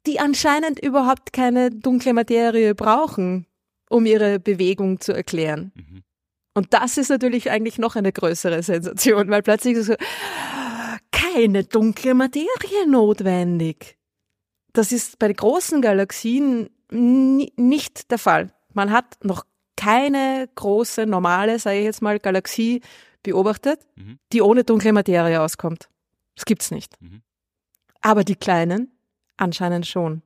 [0.05, 3.47] die anscheinend überhaupt keine dunkle Materie brauchen,
[3.89, 5.71] um ihre Bewegung zu erklären.
[5.75, 6.03] Mhm.
[6.55, 9.95] Und das ist natürlich eigentlich noch eine größere Sensation, weil plötzlich so,
[11.11, 13.97] keine dunkle Materie notwendig.
[14.73, 18.53] Das ist bei großen Galaxien nicht der Fall.
[18.73, 19.45] Man hat noch
[19.83, 22.81] keine große, normale, sage ich jetzt mal, Galaxie
[23.21, 24.17] beobachtet, mhm.
[24.31, 25.89] die ohne dunkle Materie auskommt.
[26.35, 26.99] Das gibt's nicht.
[27.01, 27.21] Mhm.
[28.01, 28.91] Aber die kleinen
[29.37, 30.21] anscheinend schon.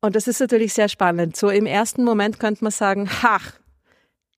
[0.00, 1.36] Und das ist natürlich sehr spannend.
[1.36, 3.38] So im ersten Moment könnte man sagen, ha,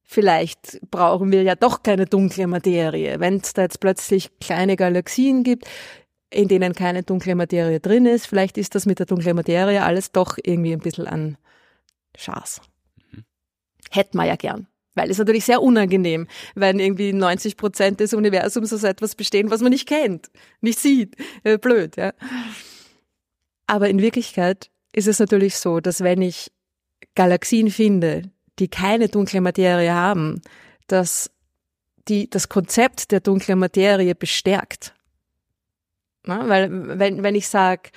[0.02, 3.20] vielleicht brauchen wir ja doch keine dunkle Materie.
[3.20, 5.66] Wenn es da jetzt plötzlich kleine Galaxien gibt,
[6.30, 10.10] in denen keine dunkle Materie drin ist, vielleicht ist das mit der dunklen Materie alles
[10.10, 11.36] doch irgendwie ein bisschen an
[12.16, 12.60] Schaß.
[13.94, 14.66] Hätten wir ja gern.
[14.94, 19.60] Weil es natürlich sehr unangenehm, wenn irgendwie 90 Prozent des Universums aus etwas bestehen, was
[19.60, 20.30] man nicht kennt,
[20.60, 21.16] nicht sieht.
[21.42, 22.12] Äh, blöd, ja.
[23.66, 26.52] Aber in Wirklichkeit ist es natürlich so, dass wenn ich
[27.14, 30.40] Galaxien finde, die keine dunkle Materie haben,
[30.86, 31.30] dass
[32.08, 34.94] die das Konzept der dunklen Materie bestärkt.
[36.24, 37.90] Na, weil wenn, wenn ich sage,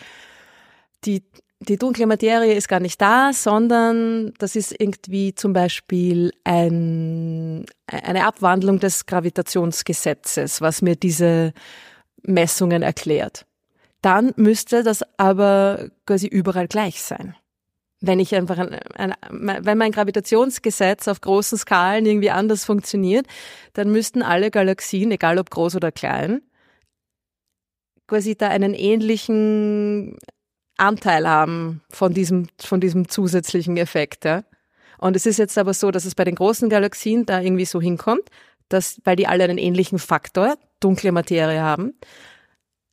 [1.06, 1.24] die
[1.60, 8.26] die dunkle Materie ist gar nicht da, sondern das ist irgendwie zum Beispiel ein, eine
[8.26, 11.54] Abwandlung des Gravitationsgesetzes, was mir diese
[12.22, 13.46] Messungen erklärt.
[14.02, 17.36] Dann müsste das aber quasi überall gleich sein.
[18.00, 23.26] Wenn ich einfach ein, ein, wenn mein Gravitationsgesetz auf großen Skalen irgendwie anders funktioniert,
[23.74, 26.42] dann müssten alle Galaxien, egal ob groß oder klein,
[28.06, 30.18] quasi da einen ähnlichen
[30.78, 34.26] Anteil haben von diesem, von diesem zusätzlichen Effekt.
[34.26, 34.44] Ja?
[34.98, 37.82] Und es ist jetzt aber so, dass es bei den großen Galaxien da irgendwie so
[37.82, 38.30] hinkommt,
[38.70, 41.94] dass, weil die alle einen ähnlichen Faktor, dunkle Materie haben,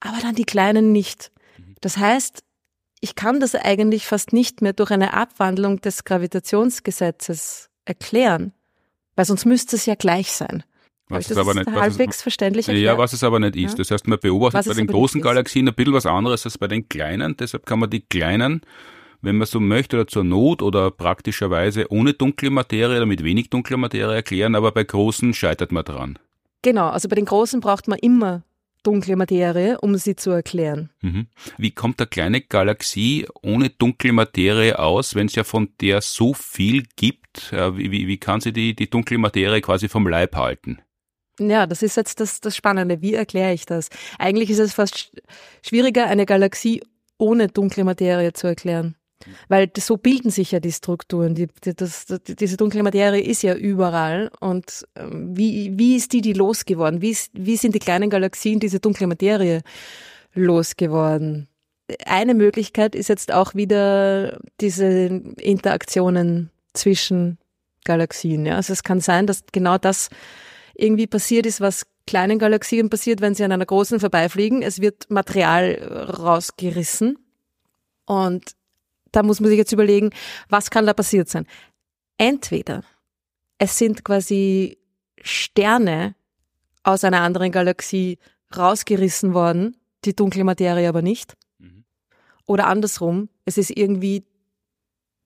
[0.00, 1.32] aber dann die kleinen nicht.
[1.80, 2.44] Das heißt,
[3.00, 8.52] ich kann das eigentlich fast nicht mehr durch eine Abwandlung des Gravitationsgesetzes erklären,
[9.16, 10.64] weil sonst müsste es ja gleich sein.
[11.08, 12.84] Was das es aber nicht, halbwegs verständlich erklärt?
[12.84, 13.72] Ja, was es aber nicht ist.
[13.72, 13.78] Ja?
[13.78, 16.66] Das heißt, man beobachtet was bei den großen Galaxien ein bisschen was anderes als bei
[16.66, 17.36] den kleinen.
[17.36, 18.62] Deshalb kann man die kleinen,
[19.20, 23.50] wenn man so möchte, oder zur Not oder praktischerweise ohne dunkle Materie oder mit wenig
[23.50, 26.18] dunkler Materie erklären, aber bei großen scheitert man dran.
[26.62, 28.42] Genau, also bei den großen braucht man immer
[28.84, 30.90] dunkle Materie, um sie zu erklären.
[31.02, 31.26] Mhm.
[31.58, 36.32] Wie kommt eine kleine Galaxie ohne dunkle Materie aus, wenn es ja von der so
[36.32, 37.52] viel gibt?
[37.52, 40.78] Äh, wie, wie, wie kann sie die, die dunkle Materie quasi vom Leib halten?
[41.40, 43.02] Ja, das ist jetzt das, das Spannende.
[43.02, 43.88] Wie erkläre ich das?
[44.18, 45.10] Eigentlich ist es fast
[45.62, 46.82] schwieriger, eine Galaxie
[47.18, 48.96] ohne dunkle Materie zu erklären.
[49.48, 51.34] Weil so bilden sich ja die Strukturen.
[51.34, 54.30] Die, die, das, die, diese dunkle Materie ist ja überall.
[54.40, 57.00] Und ähm, wie, wie ist die die losgeworden?
[57.00, 59.62] Wie, wie sind die kleinen Galaxien diese dunkle Materie
[60.34, 61.48] losgeworden?
[62.06, 65.06] Eine Möglichkeit ist jetzt auch wieder diese
[65.38, 67.38] Interaktionen zwischen
[67.84, 68.46] Galaxien.
[68.46, 68.56] Ja?
[68.56, 70.10] Also es kann sein, dass genau das
[70.74, 74.62] irgendwie passiert ist, was kleinen Galaxien passiert, wenn sie an einer großen vorbeifliegen.
[74.62, 75.74] Es wird Material
[76.18, 77.18] rausgerissen.
[78.06, 78.52] Und
[79.12, 80.10] da muss man sich jetzt überlegen,
[80.48, 81.46] was kann da passiert sein?
[82.18, 82.82] Entweder
[83.58, 84.78] es sind quasi
[85.22, 86.14] Sterne
[86.82, 88.18] aus einer anderen Galaxie
[88.54, 91.34] rausgerissen worden, die dunkle Materie aber nicht.
[91.58, 91.84] Mhm.
[92.46, 94.24] Oder andersrum, es ist irgendwie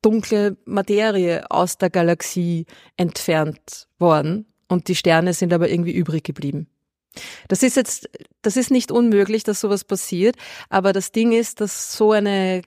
[0.03, 6.69] dunkle Materie aus der Galaxie entfernt worden und die Sterne sind aber irgendwie übrig geblieben.
[7.49, 8.09] Das ist jetzt,
[8.43, 10.37] das ist nicht unmöglich, dass sowas passiert,
[10.69, 12.63] aber das Ding ist, dass so eine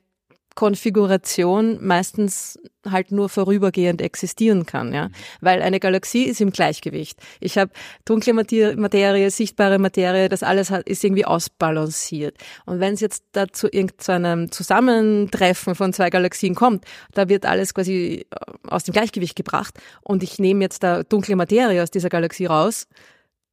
[0.56, 7.20] Konfiguration meistens halt nur vorübergehend existieren kann, ja, weil eine Galaxie ist im Gleichgewicht.
[7.40, 7.72] Ich habe
[8.06, 12.38] dunkle Materie, sichtbare Materie, das alles ist irgendwie ausbalanciert.
[12.66, 17.74] Und wenn es jetzt da zu irgendeinem Zusammentreffen von zwei Galaxien kommt, da wird alles
[17.74, 18.36] quasi äh,
[18.68, 22.88] aus dem Gleichgewicht gebracht und ich nehme jetzt da dunkle Materie aus dieser Galaxie raus,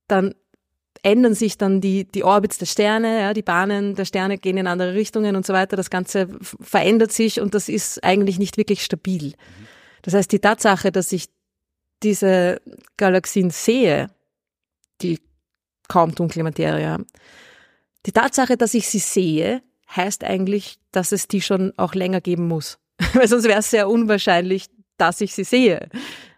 [0.08, 0.34] dann
[1.02, 4.66] ändern sich dann die, die Orbits der Sterne, ja, die Bahnen der Sterne gehen in
[4.66, 5.76] andere Richtungen und so weiter.
[5.76, 9.34] Das Ganze verändert sich und das ist eigentlich nicht wirklich stabil.
[10.02, 11.26] Das heißt, die Tatsache, dass ich
[12.02, 12.60] diese
[12.96, 14.08] Galaxien sehe,
[15.02, 15.20] die
[15.88, 17.06] kaum dunkle Materie haben,
[18.06, 19.62] die Tatsache, dass ich sie sehe,
[19.94, 22.78] heißt eigentlich, dass es die schon auch länger geben muss.
[23.14, 25.88] Weil sonst wäre es sehr unwahrscheinlich, dass ich sie sehe,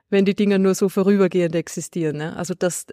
[0.08, 2.18] wenn die Dinge nur so vorübergehend existieren.
[2.18, 2.36] Ne?
[2.36, 2.86] Also das,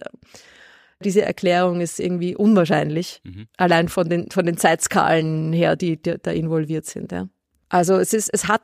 [1.03, 3.47] diese Erklärung ist irgendwie unwahrscheinlich, mhm.
[3.57, 7.11] allein von den, von den Zeitskalen her, die, die da involviert sind.
[7.11, 7.27] Ja.
[7.69, 8.61] Also es ist, es hat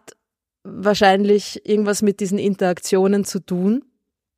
[0.64, 3.84] wahrscheinlich irgendwas mit diesen Interaktionen zu tun.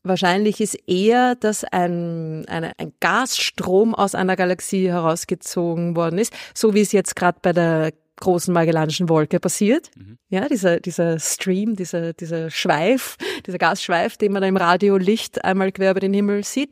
[0.03, 6.73] Wahrscheinlich ist eher, dass ein, eine, ein Gasstrom aus einer Galaxie herausgezogen worden ist, so
[6.73, 9.89] wie es jetzt gerade bei der großen Magellanischen Wolke passiert.
[9.95, 10.17] Mhm.
[10.29, 15.91] Ja, dieser, dieser Stream, dieser, dieser Schweif, dieser Gasschweif, den man im Radiolicht einmal quer
[15.91, 16.71] über den Himmel sieht.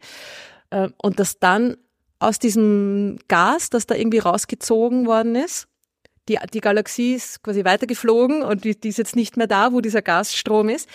[0.74, 1.78] Äh, und dass dann
[2.19, 5.67] aus diesem Gas, das da irgendwie rausgezogen worden ist,
[6.30, 9.82] die, die Galaxie ist quasi weitergeflogen und die, die ist jetzt nicht mehr da, wo
[9.82, 10.88] dieser Gasstrom ist.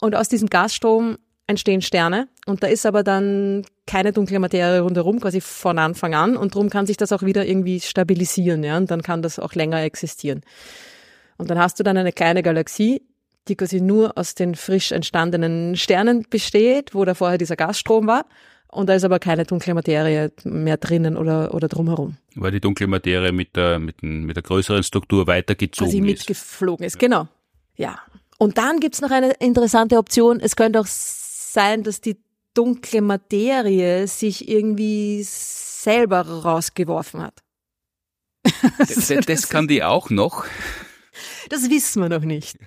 [0.00, 5.20] Und aus diesem Gasstrom entstehen Sterne und da ist aber dann keine dunkle Materie rundherum,
[5.20, 8.90] quasi von Anfang an und darum kann sich das auch wieder irgendwie stabilisieren, ja, und
[8.90, 10.40] dann kann das auch länger existieren.
[11.38, 13.02] Und dann hast du dann eine kleine Galaxie,
[13.46, 18.24] die quasi nur aus den frisch entstandenen Sternen besteht, wo da vorher dieser Gasstrom war
[18.76, 22.16] und da ist aber keine dunkle Materie mehr drinnen oder, oder drumherum.
[22.34, 26.04] Weil die dunkle Materie mit der, mit, mit der größeren Struktur weitergezogen Quasi ist.
[26.04, 27.26] mitgeflogen ist, genau.
[27.76, 27.98] Ja.
[28.38, 30.40] Und dann gibt's noch eine interessante Option.
[30.40, 32.18] Es könnte auch sein, dass die
[32.52, 37.42] dunkle Materie sich irgendwie selber rausgeworfen hat.
[38.78, 40.44] das, das kann die auch noch.
[41.48, 42.58] Das wissen wir noch nicht.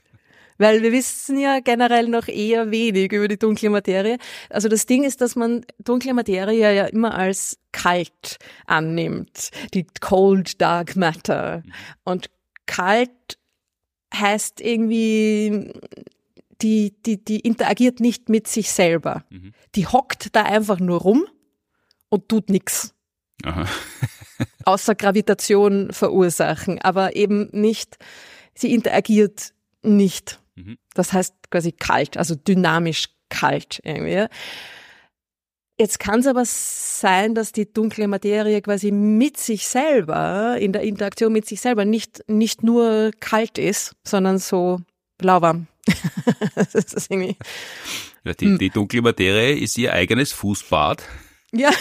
[0.60, 4.18] Weil wir wissen ja generell noch eher wenig über die dunkle Materie.
[4.50, 8.38] Also das Ding ist, dass man dunkle Materie ja immer als kalt
[8.68, 9.50] annimmt.
[9.74, 11.64] Die Cold Dark Matter.
[12.04, 12.30] Und
[12.68, 13.10] kalt
[14.14, 15.74] heißt irgendwie,
[16.62, 19.24] die, die, die interagiert nicht mit sich selber.
[19.30, 19.54] Mhm.
[19.76, 21.26] Die hockt da einfach nur rum
[22.10, 22.94] und tut nichts.
[24.66, 27.98] Außer Gravitation verursachen, aber eben nicht,
[28.54, 30.40] sie interagiert nicht.
[30.60, 30.78] Mhm.
[30.94, 34.26] Das heißt quasi kalt, also dynamisch kalt irgendwie.
[35.80, 40.82] Jetzt kann es aber sein, dass die dunkle Materie quasi mit sich selber, in der
[40.82, 44.82] Interaktion mit sich selber, nicht, nicht nur kalt ist, sondern so
[45.22, 45.68] lauwarm.
[46.56, 47.38] das ist irgendwie,
[48.26, 51.02] ja, die, die dunkle Materie ist ihr eigenes Fußbad.
[51.52, 51.72] Ja,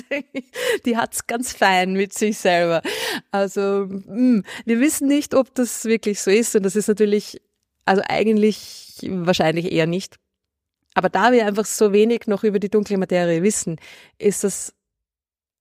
[0.84, 2.82] die hat's ganz fein mit sich selber.
[3.30, 7.40] Also wir wissen nicht, ob das wirklich so ist und das ist natürlich
[7.88, 10.16] also eigentlich wahrscheinlich eher nicht.
[10.94, 13.76] Aber da wir einfach so wenig noch über die dunkle Materie wissen,
[14.18, 14.74] ist das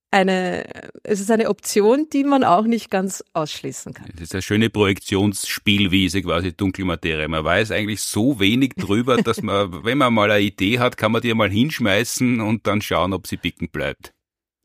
[0.10, 0.66] eine,
[1.04, 4.10] es ist eine Option, die man auch nicht ganz ausschließen kann.
[4.14, 7.28] Das ist eine schöne Projektionsspielwiese, quasi dunkle Materie.
[7.28, 11.12] Man weiß eigentlich so wenig drüber, dass man, wenn man mal eine Idee hat, kann
[11.12, 14.14] man die mal hinschmeißen und dann schauen, ob sie bicken bleibt.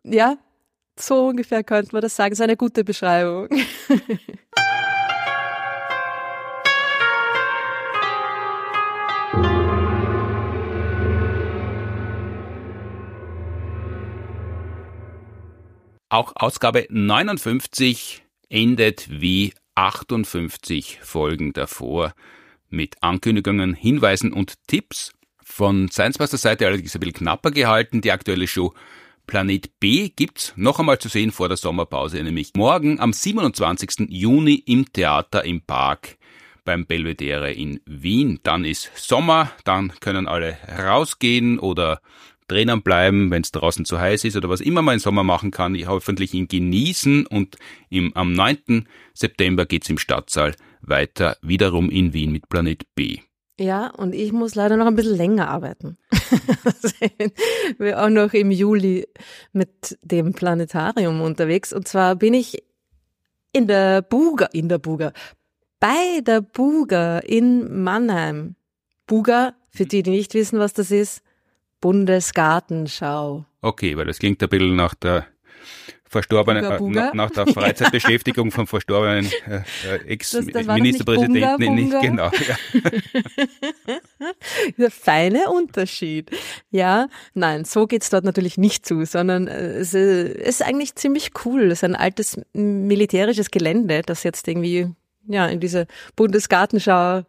[0.05, 0.37] Ja,
[0.99, 2.31] so ungefähr könnte man das sagen.
[2.31, 3.49] Das ist eine gute Beschreibung.
[16.13, 22.13] Auch Ausgabe 59 endet wie 58 Folgen davor
[22.69, 25.13] mit Ankündigungen, Hinweisen und Tipps.
[25.43, 28.03] Von Science Master Seite allerdings ein bisschen knapper gehalten.
[28.03, 28.75] Die aktuelle Show
[29.27, 34.11] Planet B gibt's noch einmal zu sehen vor der Sommerpause, nämlich morgen am 27.
[34.11, 36.19] Juni im Theater im Park
[36.67, 38.39] beim Belvedere in Wien.
[38.43, 42.03] Dann ist Sommer, dann können alle rausgehen oder
[42.53, 45.51] drinnen bleiben, wenn es draußen zu heiß ist oder was immer man im Sommer machen
[45.51, 47.57] kann, hoffentlich ihn genießen und
[47.89, 48.87] im, am 9.
[49.15, 53.19] September geht's im Stadtsaal weiter, wiederum in Wien mit Planet B.
[53.59, 55.97] Ja, und ich muss leider noch ein bisschen länger arbeiten.
[57.79, 59.07] Wir auch noch im Juli
[59.53, 61.73] mit dem Planetarium unterwegs.
[61.73, 62.65] Und zwar bin ich
[63.53, 65.13] in der Buga, in der Buga,
[65.79, 68.57] bei der Buga in Mannheim.
[69.07, 71.23] Buga, für die, die nicht wissen, was das ist,
[71.83, 73.45] Bundesgartenschau.
[73.61, 75.26] Okay, weil das klingt ein bisschen nach der
[76.12, 77.09] verstorbenen, Buga, Buga.
[77.11, 81.74] Äh, nach, der Freizeitbeschäftigung vom verstorbenen äh, äh Ex-Ministerpräsidenten.
[81.74, 82.30] Nicht, nicht, genau.
[82.30, 82.57] Ja.
[84.78, 86.30] Der feine Unterschied.
[86.70, 91.64] Ja, nein, so geht's dort natürlich nicht zu, sondern äh, es ist eigentlich ziemlich cool.
[91.72, 94.89] Es ist ein altes militärisches Gelände, das jetzt irgendwie
[95.26, 97.22] ja in diese Bundesgartenschau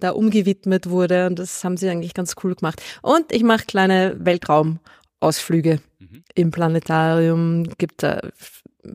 [0.00, 2.82] da umgewidmet wurde und das haben sie eigentlich ganz cool gemacht.
[3.02, 6.24] Und ich mache kleine Weltraumausflüge mhm.
[6.34, 8.20] im Planetarium, gibt da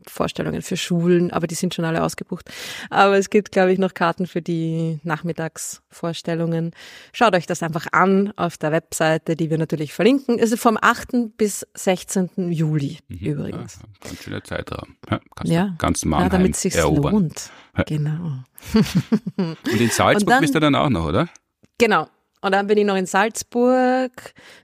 [0.08, 2.50] Vorstellungen für Schulen, aber die sind schon alle ausgebucht.
[2.90, 6.72] Aber es gibt, glaube ich, noch Karten für die Nachmittagsvorstellungen.
[7.12, 10.38] Schaut euch das einfach an auf der Webseite, die wir natürlich verlinken.
[10.38, 11.36] Es ist vom 8.
[11.36, 12.50] bis 16.
[12.52, 13.16] Juli mhm.
[13.16, 13.78] übrigens.
[13.80, 14.96] Ja, ganz schöner Zeitraum.
[15.10, 15.74] Ja, kannst ja.
[15.78, 17.50] ganz Mannheim ja, damit es sich lohnt.
[17.86, 18.44] Genau.
[19.36, 21.28] Und in Salzburg Und dann, bist du dann auch noch, oder?
[21.78, 22.08] Genau.
[22.40, 24.12] Und dann bin ich noch in Salzburg,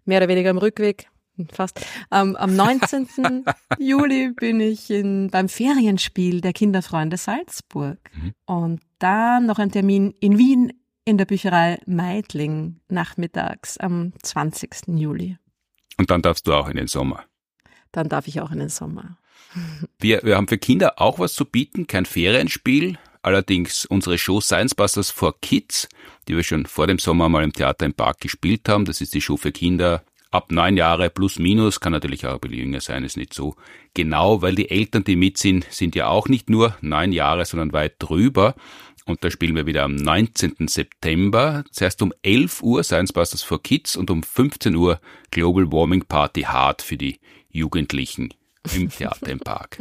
[0.04, 1.08] mehr oder weniger am Rückweg
[1.52, 1.84] fast.
[2.10, 3.44] Ähm, am 19.
[3.78, 7.98] Juli bin ich in, beim Ferienspiel der Kinderfreunde Salzburg.
[8.14, 8.34] Mhm.
[8.46, 10.72] Und dann noch ein Termin in Wien
[11.04, 14.88] in der Bücherei Meidling nachmittags am 20.
[14.88, 15.36] Juli.
[15.98, 17.24] Und dann darfst du auch in den Sommer.
[17.90, 19.18] Dann darf ich auch in den Sommer.
[19.98, 24.74] Wir, wir haben für Kinder auch was zu bieten, kein Ferienspiel, allerdings unsere Show Science
[24.74, 25.88] Busters for Kids,
[26.26, 28.86] die wir schon vor dem Sommer mal im Theater im Park gespielt haben.
[28.86, 30.02] Das ist die Show für Kinder
[30.32, 33.54] ab neun Jahre plus minus, kann natürlich auch ein bisschen jünger sein, ist nicht so
[33.94, 37.72] genau, weil die Eltern, die mit sind, sind ja auch nicht nur neun Jahre, sondern
[37.72, 38.54] weit drüber.
[39.04, 40.68] Und da spielen wir wieder am 19.
[40.68, 46.04] September, zuerst um 11 Uhr Science Busters for Kids und um 15 Uhr Global Warming
[46.04, 47.18] Party Hard für die
[47.50, 48.32] Jugendlichen
[48.74, 49.78] im Theater im Park.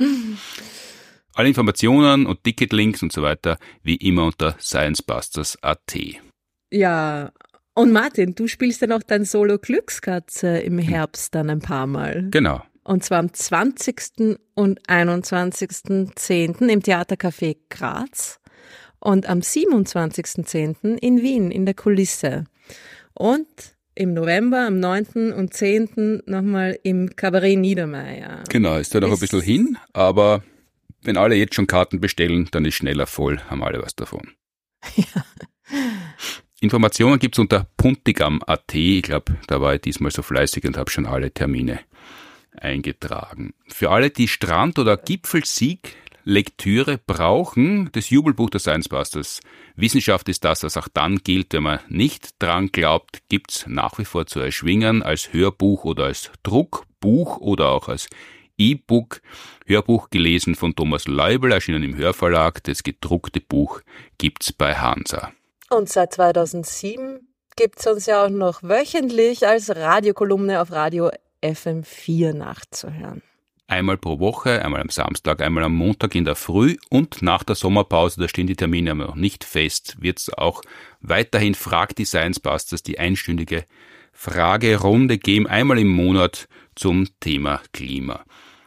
[1.34, 5.95] Alle Informationen und Ticketlinks und so weiter wie immer unter sciencebusters.at.
[6.72, 7.32] Ja,
[7.74, 10.88] und Martin, du spielst dann auch dein Solo Glückskatze im hm.
[10.88, 12.28] Herbst dann ein paar Mal.
[12.32, 12.61] Genau.
[12.84, 14.38] Und zwar am 20.
[14.55, 16.67] und 21.10.
[16.67, 18.39] im Theatercafé Graz
[18.99, 20.97] und am 27.10.
[20.97, 22.45] in Wien in der Kulisse.
[23.13, 23.47] Und
[23.93, 25.32] im November, am 9.
[25.32, 26.24] und 10.
[26.26, 28.43] nochmal im Kabarett Niedermeyer.
[28.49, 30.43] Genau, ist da noch ein bisschen hin, aber
[31.03, 34.32] wenn alle jetzt schon Karten bestellen, dann ist schneller voll, haben alle was davon.
[34.95, 35.26] Ja.
[36.62, 38.76] Informationen gibt's unter puntigam.at.
[38.76, 41.80] Ich glaube, da war ich diesmal so fleißig und habe schon alle Termine
[42.55, 43.55] eingetragen.
[43.68, 49.39] Für alle, die Strand- oder Gipfelsieg-Lektüre brauchen, das Jubelbuch der Science Busters.
[49.76, 54.05] Wissenschaft ist das, was auch dann gilt, wenn man nicht dran glaubt, gibt's nach wie
[54.05, 58.07] vor zu erschwingen als Hörbuch oder als Druckbuch oder auch als
[58.59, 59.24] E-Book.
[59.66, 62.64] Hörbuch gelesen von Thomas Leubel, erschienen im Hörverlag.
[62.66, 63.82] Das gedruckte Buch
[64.20, 65.32] gibt's bei Hansa.
[65.72, 67.22] Und seit 2007
[67.55, 71.11] gibt es uns ja auch noch wöchentlich als Radiokolumne auf Radio
[71.41, 73.22] FM4 nachzuhören.
[73.67, 77.55] Einmal pro Woche, einmal am Samstag, einmal am Montag in der Früh und nach der
[77.55, 80.61] Sommerpause, da stehen die Termine aber noch nicht fest, wird es auch
[80.99, 83.63] weiterhin Frag die Science Busters die einstündige
[84.11, 88.26] Fragerunde geben, einmal im Monat zum Thema Klima.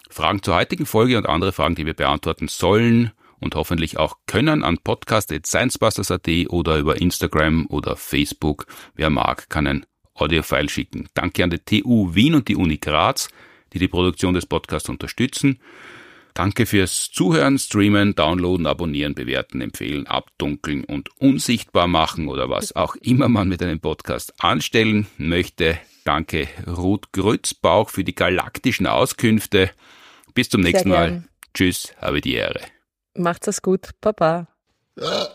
[0.08, 4.62] Fragen zur heutigen Folge und andere Fragen, die wir beantworten sollen und hoffentlich auch können
[4.62, 8.66] an podcast.sciencebusters.at oder über Instagram oder Facebook.
[8.94, 11.08] Wer mag, kann ein Audiofile schicken.
[11.14, 13.28] Danke an die TU Wien und die Uni Graz,
[13.72, 15.58] die die Produktion des Podcasts unterstützen.
[16.34, 22.96] Danke fürs Zuhören, Streamen, Downloaden, Abonnieren, Bewerten, Empfehlen, Abdunkeln und unsichtbar machen oder was auch
[22.96, 25.78] immer man mit einem Podcast anstellen möchte.
[26.02, 29.70] Danke Ruth Grützbauch für die galaktischen Auskünfte.
[30.34, 31.24] Bis zum nächsten Mal.
[31.54, 32.73] Tschüss, habe die Ehre.
[33.16, 33.90] Macht's es gut.
[34.00, 34.48] Baba.
[34.98, 35.28] Ja.